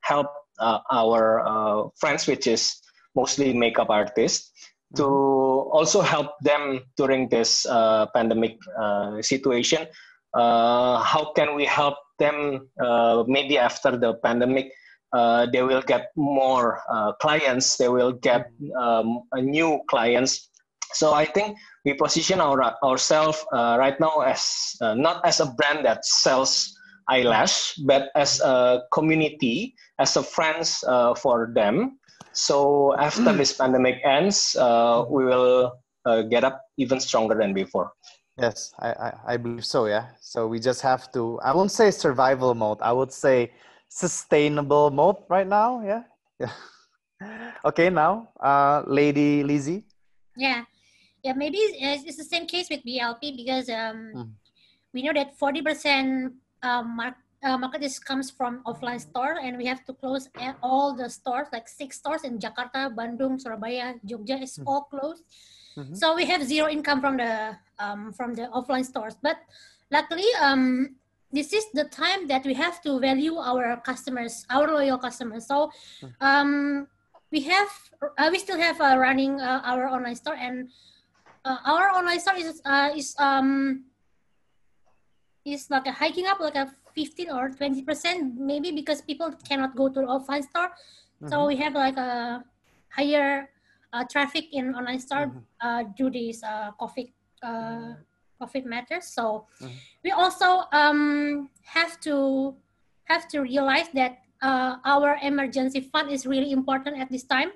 help 0.04 0.28
our 0.92 1.92
friends, 2.00 2.28
which 2.28 2.48
is 2.48 2.82
mostly 3.16 3.54
makeup 3.54 3.90
artists, 3.90 4.52
to 4.96 5.04
mm-hmm. 5.04 5.76
also 5.78 6.02
help 6.02 6.38
them 6.42 6.86
during 6.96 7.28
this 7.30 7.66
uh, 7.66 8.06
pandemic 8.14 8.58
uh, 8.80 9.22
situation. 9.22 9.88
Uh, 10.34 11.02
how 11.02 11.34
can 11.34 11.56
we 11.56 11.66
help 11.66 11.96
them 12.20 12.70
uh, 12.84 13.24
maybe 13.28 13.58
after 13.58 13.98
the 13.98 14.14
pandemic? 14.24 14.72
Uh, 15.14 15.48
they 15.52 15.64
will 15.64 15.82
get 15.82 16.12
more 16.16 16.82
uh, 16.92 17.14
clients, 17.14 17.78
they 17.78 17.88
will 17.88 18.12
get 18.12 18.52
um, 18.78 19.24
new 19.36 19.80
clients. 19.90 20.50
So 20.94 21.14
I 21.14 21.26
think 21.26 21.58
we 21.86 21.94
position 21.94 22.40
our, 22.40 22.76
ourselves 22.84 23.46
right 23.52 23.98
now 24.00 24.20
as 24.22 24.76
not 24.82 25.26
as 25.26 25.40
a 25.40 25.46
brand 25.46 25.86
that 25.86 26.06
sells 26.06 26.74
eyelash, 27.10 27.76
but 27.86 28.10
as 28.16 28.42
a 28.42 28.84
community, 28.92 29.76
as 30.00 30.16
a 30.16 30.24
friends 30.24 30.84
for 31.18 31.52
them 31.54 32.00
so 32.38 32.96
after 32.98 33.34
this 33.34 33.54
pandemic 33.54 34.00
ends, 34.06 34.56
uh, 34.56 35.06
we 35.10 35.26
will 35.26 35.74
uh, 36.06 36.22
get 36.22 36.44
up 36.44 36.62
even 36.78 37.00
stronger 37.00 37.34
than 37.34 37.52
before. 37.52 37.92
Yes, 38.38 38.72
I, 38.78 38.90
I, 38.90 39.14
I, 39.34 39.38
believe 39.38 39.66
so. 39.66 39.88
Yeah. 39.88 40.10
So 40.22 40.48
we 40.48 40.60
just 40.60 40.82
have 40.82 41.12
to. 41.14 41.40
I 41.44 41.52
won't 41.56 41.72
say 41.72 41.90
survival 41.90 42.54
mode. 42.54 42.78
I 42.82 42.94
would 42.94 43.12
say 43.12 43.52
sustainable 43.90 44.92
mode 44.92 45.18
right 45.30 45.48
now. 45.48 45.82
Yeah. 45.84 46.04
Yeah. 46.40 46.54
okay. 47.66 47.90
Now, 47.90 48.30
uh, 48.40 48.84
Lady 48.86 49.44
Lizzie. 49.44 49.84
Yeah. 50.36 50.64
Yeah. 51.24 51.34
Maybe 51.34 51.58
it's 51.58 52.18
the 52.18 52.24
same 52.24 52.46
case 52.46 52.70
with 52.70 52.84
BLP 52.86 53.36
because 53.38 53.70
um, 53.70 54.12
mm. 54.16 54.30
we 54.94 55.04
know 55.04 55.14
that 55.14 55.38
forty 55.38 55.62
percent 55.62 56.34
um, 56.64 56.96
mark 56.96 57.16
uh, 57.44 57.58
market 57.58 57.84
is 57.84 58.00
comes 58.00 58.32
from 58.32 58.64
offline 58.66 59.00
store 59.00 59.38
and 59.42 59.58
we 59.58 59.66
have 59.66 59.86
to 59.86 59.94
close 59.94 60.30
all 60.64 60.96
the 60.96 61.10
stores 61.10 61.48
like 61.54 61.68
six 61.68 61.98
stores 61.98 62.24
in 62.24 62.40
Jakarta, 62.40 62.94
Bandung, 62.94 63.40
Surabaya, 63.40 63.96
Jogja 64.06 64.42
is 64.42 64.58
mm-hmm. 64.58 64.68
all 64.68 64.84
closed. 64.90 65.24
Mm-hmm. 65.78 65.94
So 65.94 66.16
we 66.16 66.26
have 66.26 66.44
zero 66.44 66.68
income 66.68 67.02
from 67.02 67.18
the 67.18 67.56
um, 67.78 68.12
from 68.14 68.34
the 68.34 68.50
offline 68.50 68.86
stores. 68.86 69.16
But 69.22 69.38
luckily, 69.92 70.26
um, 70.42 70.96
this 71.32 71.52
is 71.54 71.66
the 71.74 71.84
time 71.86 72.28
that 72.28 72.46
we 72.46 72.54
have 72.54 72.82
to 72.84 73.00
value 73.00 73.36
our 73.36 73.78
customers, 73.84 74.46
our 74.50 74.68
loyal 74.68 74.98
customers. 74.98 75.46
So 75.46 75.72
um, 76.22 76.88
we 77.32 77.42
have 77.42 77.70
uh, 78.18 78.30
we 78.32 78.40
still 78.40 78.58
have 78.58 78.80
uh, 78.80 78.96
running 78.98 79.42
uh, 79.42 79.62
our 79.66 79.88
online 79.88 80.16
store 80.16 80.36
and 80.36 80.70
uh, 81.44 81.58
our 81.66 81.90
online 81.92 82.20
store 82.20 82.36
is 82.36 82.62
uh, 82.66 82.90
is 82.96 83.16
um 83.20 83.84
is 85.46 85.70
like 85.70 85.88
a 85.88 85.92
hiking 85.92 86.28
up 86.28 86.40
like 86.40 86.56
a 86.56 86.72
15 86.96 87.32
or 87.32 87.50
20 87.50 87.82
percent 87.84 88.36
maybe 88.36 88.72
because 88.72 89.02
people 89.02 89.32
cannot 89.48 89.76
go 89.76 89.88
to 89.88 90.02
the 90.02 90.08
offline 90.08 90.44
store 90.44 90.72
mm-hmm. 90.72 91.28
so 91.28 91.46
we 91.48 91.56
have 91.56 91.74
like 91.74 91.98
a 91.98 92.44
higher 92.90 93.50
uh, 93.94 94.04
traffic 94.12 94.52
in 94.52 94.76
online 94.76 95.00
store 95.00 95.28
mm-hmm. 95.28 95.40
uh, 95.62 95.84
due 95.96 96.10
this 96.10 96.44
uh, 96.44 96.72
covid 96.80 97.12
uh, 97.44 97.96
covid 98.40 98.66
matters 98.66 99.08
so 99.08 99.46
mm-hmm. 99.62 99.74
we 100.04 100.12
also 100.12 100.64
um, 100.72 101.50
have 101.64 102.00
to 102.00 102.56
have 103.06 103.28
to 103.28 103.42
realize 103.42 103.88
that 103.94 104.20
uh, 104.42 104.78
our 104.86 105.18
emergency 105.24 105.82
fund 105.82 106.12
is 106.12 106.26
really 106.26 106.52
important 106.52 106.98
at 106.98 107.10
this 107.10 107.24
time 107.24 107.52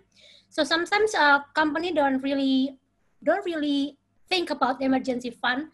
so 0.49 0.63
sometimes 0.63 1.13
a 1.13 1.21
uh, 1.21 1.39
company 1.53 1.93
don't 1.93 2.21
really 2.21 2.77
don't 3.23 3.45
really 3.45 3.97
think 4.29 4.49
about 4.49 4.81
emergency 4.81 5.29
fund 5.29 5.67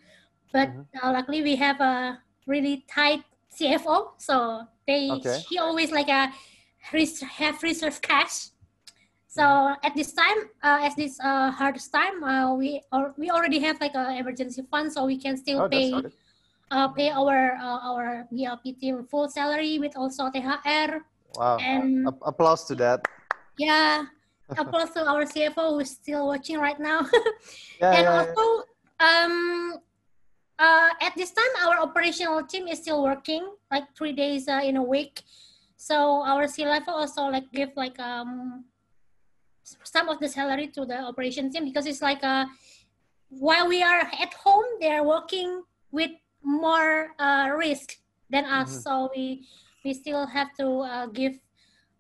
but 0.52 0.70
mm-hmm. 0.70 1.08
uh, 1.08 1.12
luckily 1.12 1.42
we 1.42 1.56
have 1.56 1.80
a 1.82 2.20
really 2.48 2.86
tight 2.88 3.24
CFO, 3.58 4.12
so 4.18 4.68
they 4.88 5.10
okay. 5.12 5.44
he 5.50 5.58
always 5.58 5.92
like 5.92 6.10
a 6.10 6.32
have 6.92 7.64
reserve 7.64 8.02
cash. 8.02 8.50
So 9.38 9.78
at 9.86 9.94
this 9.94 10.18
time, 10.18 10.50
uh, 10.66 10.82
at 10.82 10.98
this 10.98 11.22
uh, 11.22 11.54
hardest 11.54 11.94
time, 11.94 12.26
uh, 12.26 12.58
we 12.58 12.82
or, 12.90 13.14
we 13.22 13.30
already 13.30 13.62
have 13.62 13.78
like 13.78 13.94
an 13.94 14.18
emergency 14.18 14.66
fund, 14.66 14.90
so 14.90 15.06
we 15.06 15.22
can 15.22 15.38
still 15.38 15.62
oh, 15.62 15.70
pay 15.70 15.94
uh, 16.74 16.88
pay 16.90 17.14
our 17.14 17.54
uh, 17.62 17.80
our 17.86 18.26
BLP 18.34 18.82
team 18.82 19.06
full 19.06 19.30
salary 19.30 19.78
with 19.78 19.94
also 19.94 20.34
THR. 20.34 21.06
Wow! 21.38 21.62
And 21.62 22.10
A- 22.10 22.34
applause 22.34 22.66
to 22.66 22.76
that. 22.82 23.06
Yeah, 23.62 24.10
applause 24.58 24.90
to 24.98 25.06
our 25.06 25.22
CFO 25.22 25.78
who's 25.78 25.94
still 25.94 26.34
watching 26.34 26.58
right 26.58 26.80
now. 26.82 27.06
yeah, 27.80 27.94
and 27.94 28.10
yeah, 28.10 28.18
also, 28.18 28.66
yeah. 28.98 29.06
um, 29.06 29.78
uh, 30.58 30.90
at 30.98 31.14
this 31.14 31.30
time, 31.30 31.54
our 31.62 31.78
operational 31.78 32.42
team 32.42 32.66
is 32.66 32.82
still 32.82 33.06
working 33.06 33.46
like 33.70 33.86
three 33.94 34.18
days 34.18 34.50
uh, 34.50 34.66
in 34.66 34.82
a 34.82 34.84
week. 34.84 35.22
So 35.78 36.26
our 36.26 36.50
C 36.50 36.66
level 36.66 36.98
also 36.98 37.30
like 37.30 37.54
give 37.54 37.70
like 37.78 38.02
um 38.02 38.66
some 39.84 40.08
of 40.08 40.20
the 40.20 40.30
salary 40.30 40.68
to 40.68 40.86
the 40.86 41.00
operation 41.00 41.52
team 41.52 41.66
because 41.66 41.86
it's 41.86 42.02
like 42.02 42.24
uh 42.24 42.46
while 43.30 43.68
we 43.68 43.84
are 43.84 44.08
at 44.20 44.34
home, 44.34 44.66
they 44.80 44.92
are 44.92 45.04
working 45.04 45.64
with 45.92 46.12
more 46.44 47.12
uh, 47.20 47.50
risk 47.58 47.98
than 48.30 48.46
us. 48.46 48.70
Mm-hmm. 48.72 48.80
So 48.80 49.10
we 49.16 49.48
we 49.84 49.94
still 49.94 50.26
have 50.28 50.54
to 50.60 50.68
uh, 50.84 51.06
give 51.08 51.40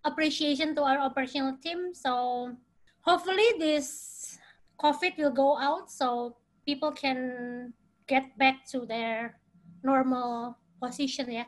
appreciation 0.04 0.76
to 0.76 0.84
our 0.84 1.00
operational 1.00 1.58
team. 1.60 1.94
So 1.94 2.56
hopefully 3.02 3.48
this 3.60 4.38
COVID 4.80 5.18
will 5.18 5.32
go 5.32 5.58
out 5.58 5.92
so 5.92 6.38
people 6.66 6.92
can 6.92 7.74
get 8.08 8.38
back 8.38 8.68
to 8.72 8.86
their 8.86 9.40
normal 9.84 10.58
position 10.82 11.32
yeah 11.32 11.48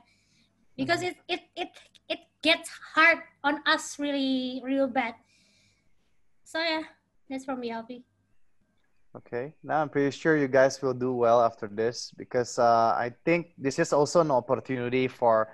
because 0.75 0.99
mm-hmm. 0.99 1.15
it, 1.27 1.39
it 1.55 1.67
it 1.67 1.71
it 2.09 2.19
gets 2.41 2.69
hard 2.95 3.19
on 3.43 3.61
us 3.65 3.99
really 3.99 4.61
real 4.63 4.87
bad 4.87 5.15
so 6.49 6.57
yeah 6.57 6.81
that's 7.29 7.45
from 7.45 7.59
me 7.59 7.69
Alfie. 7.69 8.03
okay. 9.15 9.53
Now 9.61 9.81
i'm 9.81 9.89
pretty 9.89 10.09
sure 10.09 10.35
you 10.35 10.47
guys 10.47 10.81
will 10.81 10.97
do 10.97 11.13
well 11.13 11.45
after 11.45 11.67
this 11.69 12.09
because 12.17 12.57
uh, 12.57 12.97
i 12.97 13.13
think 13.23 13.53
this 13.57 13.77
is 13.77 13.93
also 13.93 14.21
an 14.21 14.31
opportunity 14.31 15.07
for 15.07 15.53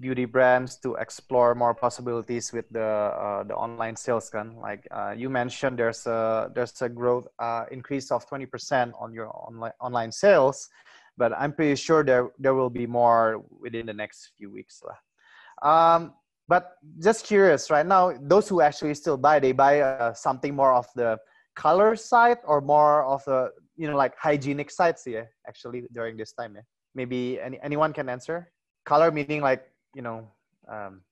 beauty 0.00 0.24
brands 0.24 0.80
to 0.80 0.94
explore 0.94 1.54
more 1.54 1.74
possibilities 1.74 2.54
with 2.56 2.64
the 2.72 3.12
uh, 3.12 3.44
the 3.44 3.52
online 3.52 3.94
sales 3.94 4.32
kan 4.32 4.56
like 4.56 4.88
uh, 4.90 5.12
you 5.12 5.28
mentioned 5.28 5.76
there's 5.76 6.08
a 6.08 6.48
there's 6.56 6.72
a 6.80 6.88
growth 6.88 7.28
uh, 7.38 7.68
increase 7.70 8.10
of 8.10 8.24
20% 8.24 8.48
on 8.96 9.12
your 9.12 9.28
online 9.28 9.76
online 9.76 10.10
sales 10.10 10.72
but 11.20 11.36
i'm 11.36 11.52
pretty 11.52 11.76
sure 11.76 12.00
there 12.00 12.32
there 12.40 12.56
will 12.56 12.72
be 12.72 12.88
more 12.88 13.44
within 13.60 13.84
the 13.84 13.92
next 13.92 14.32
few 14.40 14.48
weeks 14.48 14.80
um, 15.60 16.16
but 16.50 16.62
just 16.98 17.24
curious 17.24 17.70
right 17.70 17.86
now 17.86 18.02
those 18.32 18.46
who 18.50 18.60
actually 18.60 18.94
still 19.02 19.18
buy 19.26 19.38
they 19.38 19.52
buy 19.52 19.80
uh, 19.80 20.12
something 20.26 20.52
more 20.54 20.72
of 20.74 20.86
the 20.98 21.10
color 21.54 21.94
side 21.94 22.38
or 22.44 22.58
more 22.60 23.04
of 23.04 23.22
the 23.30 23.50
you 23.76 23.86
know 23.88 23.96
like 23.96 24.14
hygienic 24.18 24.68
sides 24.70 25.02
yeah 25.06 25.26
actually 25.48 25.80
during 25.92 26.16
this 26.16 26.32
time 26.32 26.52
yeah 26.58 26.66
maybe 26.94 27.40
any, 27.40 27.58
anyone 27.62 27.92
can 27.92 28.08
answer 28.08 28.50
color 28.84 29.08
meaning 29.18 29.40
like 29.40 29.62
you 29.94 30.02
know 30.02 30.18
um, 30.68 31.02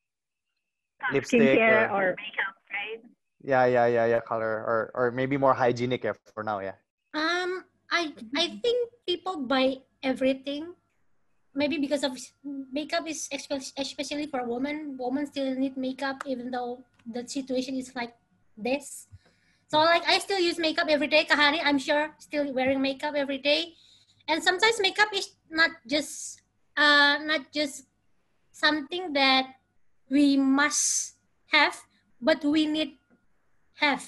lipstick 1.13 1.59
skincare 1.59 1.91
or, 1.91 2.13
or 2.13 2.17
makeup, 2.17 2.55
right? 2.71 3.01
Yeah, 3.43 3.65
yeah, 3.67 3.87
yeah, 3.87 4.07
yeah. 4.07 4.21
Color 4.21 4.65
or 4.67 4.91
or 4.95 5.11
maybe 5.11 5.37
more 5.37 5.55
hygienic 5.55 6.05
yeah, 6.05 6.13
for 6.35 6.43
now. 6.43 6.61
Yeah. 6.61 6.77
Um, 7.15 7.65
I 7.91 8.13
I 8.37 8.59
think 8.63 8.91
people 9.07 9.47
buy 9.47 9.83
everything. 10.03 10.75
Maybe 11.59 11.75
because 11.83 12.07
of 12.07 12.15
makeup 12.71 13.03
is 13.11 13.27
especially 13.35 14.31
for 14.31 14.47
women. 14.47 14.95
Women 14.95 15.27
still 15.27 15.59
need 15.59 15.75
makeup 15.75 16.23
even 16.23 16.55
though 16.55 16.87
the 17.03 17.27
situation 17.27 17.75
is 17.75 17.91
like 17.99 18.15
this. 18.55 19.11
So 19.67 19.83
like 19.83 20.07
I 20.07 20.23
still 20.23 20.39
use 20.39 20.55
makeup 20.63 20.87
every 20.87 21.11
day. 21.11 21.27
Kak 21.27 21.35
Hani, 21.35 21.59
I'm 21.59 21.83
sure, 21.83 22.15
still 22.23 22.55
wearing 22.55 22.79
makeup 22.79 23.19
every 23.19 23.43
day. 23.43 23.75
And 24.31 24.39
sometimes 24.39 24.79
makeup 24.79 25.11
is 25.11 25.35
not 25.51 25.75
just 25.83 26.47
uh 26.79 27.19
not 27.27 27.51
just 27.51 27.91
something 28.55 29.13
that 29.19 29.59
we 30.07 30.39
must 30.39 31.19
have, 31.51 31.75
but 32.23 32.39
we 32.47 32.71
need 32.71 33.03
have. 33.83 34.07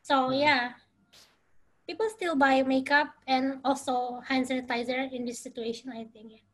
So 0.00 0.32
hmm. 0.32 0.40
yeah, 0.40 0.80
people 1.84 2.08
still 2.08 2.40
buy 2.40 2.64
makeup 2.64 3.12
and 3.28 3.60
also 3.68 4.24
hand 4.24 4.48
sanitizer 4.48 5.12
in 5.12 5.28
this 5.28 5.44
situation. 5.44 5.92
I 5.92 6.08
think. 6.08 6.40
Yeah, 6.40 6.49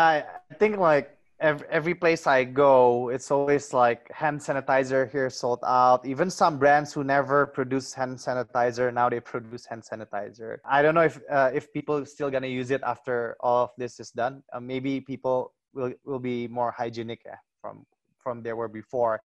I 0.00 0.54
think 0.54 0.78
like 0.78 1.18
every, 1.40 1.66
every 1.68 1.94
place 1.94 2.26
I 2.26 2.44
go, 2.44 3.10
it's 3.10 3.30
always 3.30 3.74
like 3.74 4.10
hand 4.12 4.40
sanitizer 4.40 5.10
here 5.10 5.28
sold 5.28 5.58
out. 5.66 6.06
Even 6.06 6.30
some 6.30 6.58
brands 6.58 6.92
who 6.92 7.04
never 7.04 7.46
produce 7.46 7.92
hand 7.92 8.16
sanitizer 8.16 8.94
now 8.94 9.10
they 9.10 9.20
produce 9.20 9.66
hand 9.66 9.82
sanitizer. 9.82 10.58
I 10.64 10.80
don't 10.80 10.94
know 10.94 11.02
if 11.02 11.20
uh, 11.30 11.50
if 11.52 11.72
people 11.72 12.06
still 12.06 12.30
gonna 12.30 12.46
use 12.46 12.70
it 12.70 12.80
after 12.86 13.36
all 13.40 13.64
of 13.64 13.70
this 13.76 13.98
is 14.00 14.10
done. 14.10 14.42
Uh, 14.52 14.60
maybe 14.60 15.00
people 15.00 15.52
will, 15.74 15.92
will 16.04 16.20
be 16.20 16.48
more 16.48 16.70
hygienic 16.70 17.20
eh, 17.26 17.34
from 17.60 17.84
from 18.22 18.42
there 18.42 18.54
were 18.54 18.68
before. 18.68 19.20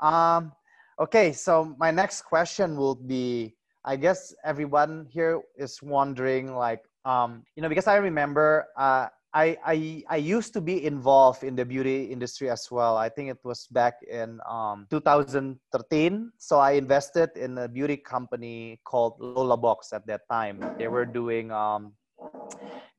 Um, 0.00 0.52
okay, 0.98 1.32
so 1.32 1.76
my 1.78 1.90
next 1.90 2.22
question 2.22 2.76
will 2.76 2.94
be, 2.94 3.54
I 3.84 3.96
guess 3.96 4.34
everyone 4.44 5.06
here 5.10 5.42
is 5.56 5.82
wondering 5.82 6.54
like, 6.56 6.82
um, 7.04 7.44
you 7.54 7.62
know, 7.62 7.68
because 7.68 7.86
I 7.86 7.96
remember 7.96 8.66
uh, 8.76 9.08
I, 9.32 9.56
I, 9.64 10.02
I 10.08 10.16
used 10.16 10.52
to 10.54 10.60
be 10.60 10.84
involved 10.84 11.44
in 11.44 11.54
the 11.54 11.64
beauty 11.64 12.06
industry 12.06 12.50
as 12.50 12.68
well. 12.70 12.96
I 12.96 13.08
think 13.08 13.30
it 13.30 13.38
was 13.44 13.66
back 13.70 13.94
in 14.10 14.40
um, 14.48 14.86
2013. 14.90 16.32
So 16.38 16.58
I 16.58 16.72
invested 16.72 17.30
in 17.36 17.56
a 17.58 17.68
beauty 17.68 17.96
company 17.96 18.80
called 18.84 19.14
Lola 19.20 19.56
Box 19.56 19.92
at 19.92 20.04
that 20.08 20.22
time. 20.28 20.58
They 20.78 20.88
were 20.88 21.04
doing 21.04 21.52
um, 21.52 21.92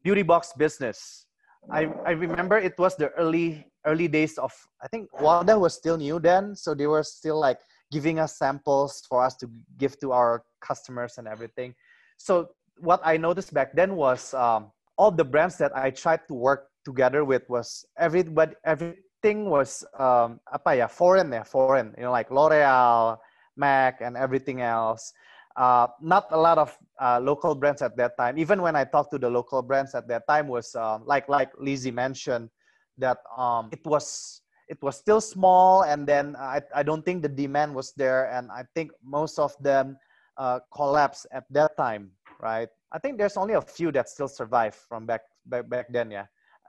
beauty 0.04 0.24
box 0.24 0.54
business. 0.58 1.26
I, 1.70 1.90
I 2.06 2.12
remember 2.12 2.58
it 2.58 2.78
was 2.80 2.96
the 2.96 3.10
early 3.10 3.68
early 3.86 4.08
days 4.08 4.38
of 4.38 4.52
I 4.82 4.88
think 4.88 5.10
Wanda 5.22 5.58
was 5.58 5.74
still 5.74 5.98
new 5.98 6.20
then, 6.20 6.56
so 6.56 6.74
they 6.74 6.88
were 6.88 7.04
still 7.04 7.40
like 7.40 7.60
giving 7.92 8.20
us 8.20 8.38
samples 8.38 9.04
for 9.08 9.24
us 9.24 9.36
to 9.38 9.50
give 9.78 10.00
to 10.00 10.12
our 10.12 10.44
customers 10.62 11.18
and 11.18 11.28
everything. 11.28 11.76
So 12.18 12.50
what 12.78 13.02
I 13.04 13.18
noticed 13.18 13.54
back 13.54 13.76
then 13.76 13.96
was 13.96 14.34
um, 14.34 14.72
all 14.98 15.12
the 15.12 15.26
brands 15.26 15.58
that 15.58 15.76
I 15.76 15.92
tried 15.92 16.28
to 16.28 16.34
work 16.34 16.70
together 16.86 17.24
with 17.24 17.48
was 17.50 17.86
everybody 17.98 18.54
everything 18.66 19.50
was 19.50 19.84
um, 20.00 20.40
apa 20.52 20.78
ya 20.78 20.88
foreign 20.88 21.32
ya 21.32 21.44
foreign 21.44 21.94
you 21.98 22.04
know 22.04 22.12
like 22.12 22.32
L'Oreal, 22.32 23.18
Mac 23.56 24.02
and 24.02 24.18
everything 24.18 24.62
else 24.62 25.14
uh, 25.56 25.88
not 26.02 26.28
a 26.32 26.38
lot 26.38 26.58
of 26.58 26.78
uh, 27.00 27.20
local 27.20 27.56
brands 27.56 27.82
at 27.82 27.96
that 27.98 28.18
time. 28.18 28.38
Even 28.38 28.62
when 28.62 28.76
I 28.76 28.84
talked 28.84 29.12
to 29.12 29.18
the 29.18 29.30
local 29.30 29.62
brands 29.62 29.96
at 29.96 30.08
that 30.08 30.28
time, 30.28 30.48
was 30.48 30.76
um, 30.76 31.04
like 31.06 31.28
like 31.28 31.52
Lizzie 31.60 31.92
mentioned 31.92 32.50
that 32.98 33.18
um, 33.38 33.70
it 33.72 33.86
was 33.86 34.42
it 34.68 34.82
was 34.82 34.98
still 34.98 35.22
small, 35.22 35.84
and 35.84 36.08
then 36.08 36.36
I 36.38 36.62
I 36.74 36.84
don't 36.84 37.04
think 37.04 37.22
the 37.22 37.30
demand 37.30 37.76
was 37.76 37.94
there, 37.94 38.32
and 38.32 38.52
I 38.52 38.64
think 38.76 38.92
most 39.04 39.40
of 39.40 39.56
them 39.60 39.98
uh, 40.38 40.60
collapsed 40.74 41.28
at 41.32 41.44
that 41.52 41.76
time, 41.78 42.12
right? 42.42 42.70
I 42.92 43.00
think 43.00 43.18
there's 43.18 43.38
only 43.38 43.54
a 43.54 43.62
few 43.62 43.92
that 43.94 44.10
still 44.10 44.28
survive 44.28 44.76
from 44.76 45.06
back 45.06 45.22
back, 45.46 45.70
back 45.70 45.88
then, 45.94 46.12
yeah. 46.12 46.26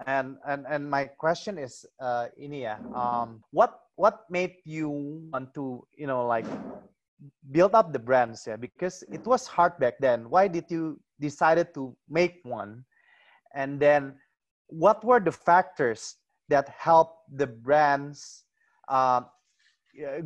And 0.06 0.36
and 0.46 0.66
and 0.68 0.90
my 0.90 1.04
question 1.04 1.58
is, 1.58 1.84
uh, 2.00 2.28
ini 2.38 2.68
ya, 2.68 2.76
um, 2.94 3.42
what 3.50 3.80
what 3.96 4.24
made 4.30 4.56
you 4.64 4.88
want 5.32 5.54
to 5.54 5.84
you 5.96 6.06
know 6.06 6.26
like 6.26 6.46
build 7.50 7.74
up 7.74 7.92
the 7.92 7.98
brands 7.98 8.44
yeah? 8.46 8.56
Because 8.56 9.02
it 9.12 9.24
was 9.26 9.46
hard 9.46 9.78
back 9.78 9.98
then. 10.00 10.28
Why 10.30 10.48
did 10.48 10.70
you 10.70 11.00
decided 11.20 11.74
to 11.74 11.96
make 12.08 12.40
one? 12.42 12.84
And 13.54 13.78
then 13.78 14.14
what 14.68 15.04
were 15.04 15.20
the 15.20 15.32
factors 15.32 16.16
that 16.48 16.68
helped 16.68 17.28
the 17.36 17.46
brands 17.46 18.44
uh, 18.88 19.22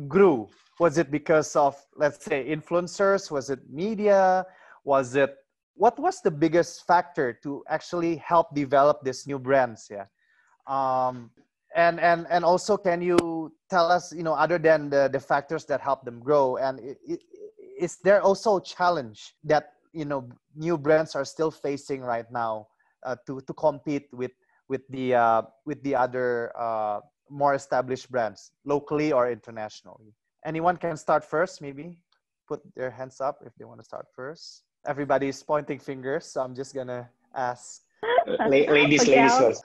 grew? 0.07 0.47
Was 0.79 0.97
it 0.97 1.11
because 1.11 1.55
of 1.55 1.75
let's 1.95 2.23
say 2.23 2.47
influencers? 2.47 3.29
Was 3.29 3.49
it 3.49 3.59
media 3.69 4.45
was 4.87 5.15
it 5.15 5.35
what 5.75 5.99
was 5.99 6.21
the 6.21 6.31
biggest 6.31 6.87
factor 6.87 7.37
to 7.43 7.61
actually 7.67 8.15
help 8.15 8.55
develop 8.55 9.03
these 9.03 9.27
new 9.27 9.37
brands 9.37 9.91
yeah? 9.91 10.07
Um, 10.65 11.29
and 11.75 11.99
and 11.99 12.25
and 12.31 12.43
also 12.43 12.77
can 12.77 13.01
you 13.01 13.51
tell 13.69 13.91
us 13.91 14.15
you 14.15 14.23
know 14.23 14.33
other 14.33 14.57
than 14.57 14.89
the, 14.89 15.09
the 15.11 15.19
factors 15.19 15.65
that 15.65 15.81
help 15.81 16.03
them 16.05 16.19
grow 16.19 16.55
and 16.57 16.79
it, 16.79 16.97
it, 17.05 17.19
is 17.77 17.97
there 18.03 18.21
also 18.21 18.57
a 18.57 18.63
challenge 18.63 19.35
that 19.43 19.73
you 19.93 20.05
know 20.05 20.27
new 20.55 20.77
brands 20.77 21.15
are 21.15 21.25
still 21.25 21.51
facing 21.51 22.01
right 22.01 22.31
now 22.31 22.67
uh, 23.05 23.15
to 23.27 23.41
to 23.41 23.53
compete 23.53 24.07
with 24.13 24.31
with 24.69 24.81
the 24.89 25.13
uh, 25.13 25.41
with 25.65 25.83
the 25.83 25.93
other 25.95 26.51
uh, 26.57 26.99
more 27.29 27.53
established 27.53 28.09
brands 28.09 28.51
locally 28.65 29.11
or 29.11 29.29
internationally? 29.29 30.15
Anyone 30.45 30.77
can 30.77 30.95
start 30.95 31.23
first 31.23 31.61
maybe? 31.61 31.99
Put 32.47 32.63
their 32.75 32.89
hands 32.89 33.19
up 33.19 33.43
if 33.45 33.53
they 33.59 33.65
want 33.65 33.79
to 33.81 33.83
start 33.83 34.07
first 34.15 34.63
everybody's 34.87 35.43
pointing 35.43 35.79
fingers 35.79 36.25
so 36.25 36.41
i'm 36.41 36.55
just 36.55 36.73
gonna 36.73 37.07
ask 37.35 37.83
ladies 38.47 38.67
okay, 38.67 38.71
ladies 38.71 39.37
first 39.37 39.63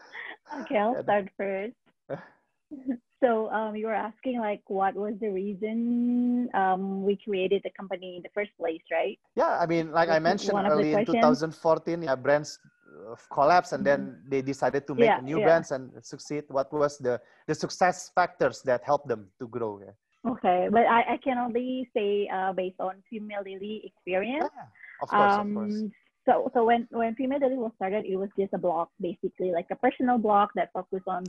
okay 0.61 0.77
i'll 0.77 1.03
start 1.03 1.29
first 1.37 1.75
so 3.23 3.51
um, 3.51 3.77
you 3.77 3.87
were 3.87 3.95
asking 3.95 4.41
like 4.41 4.63
what 4.67 4.95
was 4.95 5.15
the 5.21 5.29
reason 5.29 6.49
um, 6.55 7.05
we 7.05 7.17
created 7.17 7.63
the 7.65 7.71
company 7.71 8.17
in 8.17 8.23
the 8.23 8.33
first 8.35 8.51
place, 8.59 8.83
right? 8.91 9.19
Yeah, 9.37 9.59
I 9.61 9.67
mean, 9.67 9.93
like 9.93 10.09
I 10.09 10.19
mentioned 10.19 10.59
early 10.59 10.93
in 10.93 11.07
2014, 11.07 12.03
yeah, 12.03 12.15
brands 12.17 12.59
uh, 12.93 13.15
collapsed 13.33 13.73
and 13.73 13.85
then 13.85 14.01
mm-hmm. 14.01 14.31
they 14.31 14.43
decided 14.43 14.87
to 14.87 14.95
make 14.95 15.07
yeah, 15.07 15.21
new 15.23 15.39
yeah. 15.39 15.47
brands 15.47 15.71
and 15.71 15.91
succeed. 16.03 16.45
What 16.49 16.73
was 16.73 16.99
the 16.99 17.21
the 17.47 17.55
success 17.55 18.11
factors 18.15 18.63
that 18.63 18.83
helped 18.85 19.09
them 19.09 19.29
to 19.39 19.47
grow? 19.47 19.81
Yeah. 19.81 19.95
Okay, 20.25 20.69
but 20.71 20.87
I, 20.87 21.15
I 21.15 21.17
can 21.19 21.39
only 21.39 21.91
say 21.95 22.29
uh, 22.33 22.53
based 22.53 22.79
on 22.79 23.03
Female 23.11 23.43
Daily 23.43 23.83
experience. 23.85 24.47
Yeah, 24.55 24.67
um, 25.11 25.49
of 25.49 25.55
course. 25.55 25.85
So 26.25 26.51
so 26.55 26.65
when 26.65 26.87
when 26.91 27.15
Female 27.17 27.41
Daily 27.41 27.57
was 27.57 27.73
started 27.77 28.05
it 28.05 28.17
was 28.17 28.29
just 28.38 28.53
a 28.55 28.59
blog 28.59 28.88
basically 29.01 29.51
like 29.51 29.67
a 29.73 29.77
personal 29.77 30.19
blog 30.19 30.51
that 30.55 30.71
focused 30.73 31.09
on 31.09 31.25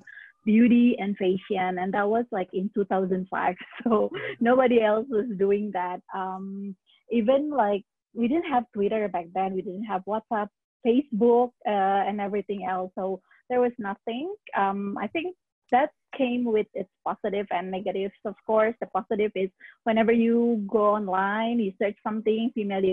beauty 0.46 0.96
and 1.00 1.18
fashion 1.18 1.80
and 1.80 1.94
that 1.94 2.08
was 2.08 2.26
like 2.32 2.50
in 2.54 2.70
2005 2.76 3.56
so 3.84 4.12
nobody 4.40 4.82
else 4.82 5.08
was 5.10 5.26
doing 5.38 5.72
that. 5.74 6.02
Um 6.14 6.76
even 7.12 7.50
like 7.50 7.84
we 8.14 8.28
didn't 8.28 8.52
have 8.52 8.66
twitter 8.74 9.08
back 9.08 9.26
then. 9.34 9.54
We 9.54 9.62
didn't 9.62 9.86
have 9.86 10.04
whatsapp 10.06 10.50
facebook 10.86 11.52
uh, 11.66 12.06
and 12.08 12.22
everything 12.22 12.66
else. 12.70 12.92
So 12.96 13.22
there 13.50 13.62
was 13.62 13.74
nothing. 13.80 14.36
Um 14.56 14.98
i 15.02 15.08
think 15.08 15.36
that 15.72 15.90
came 16.16 16.46
with 16.46 16.68
its 16.76 16.90
positive 17.04 17.48
and 17.50 17.72
negatives 17.72 18.14
of 18.26 18.36
course. 18.46 18.76
The 18.80 18.88
positive 18.88 19.32
is 19.36 19.50
whenever 19.84 20.12
you 20.12 20.64
go 20.68 20.94
online 20.94 21.60
you 21.60 21.74
search 21.82 21.98
something 22.04 22.52
female 22.54 22.82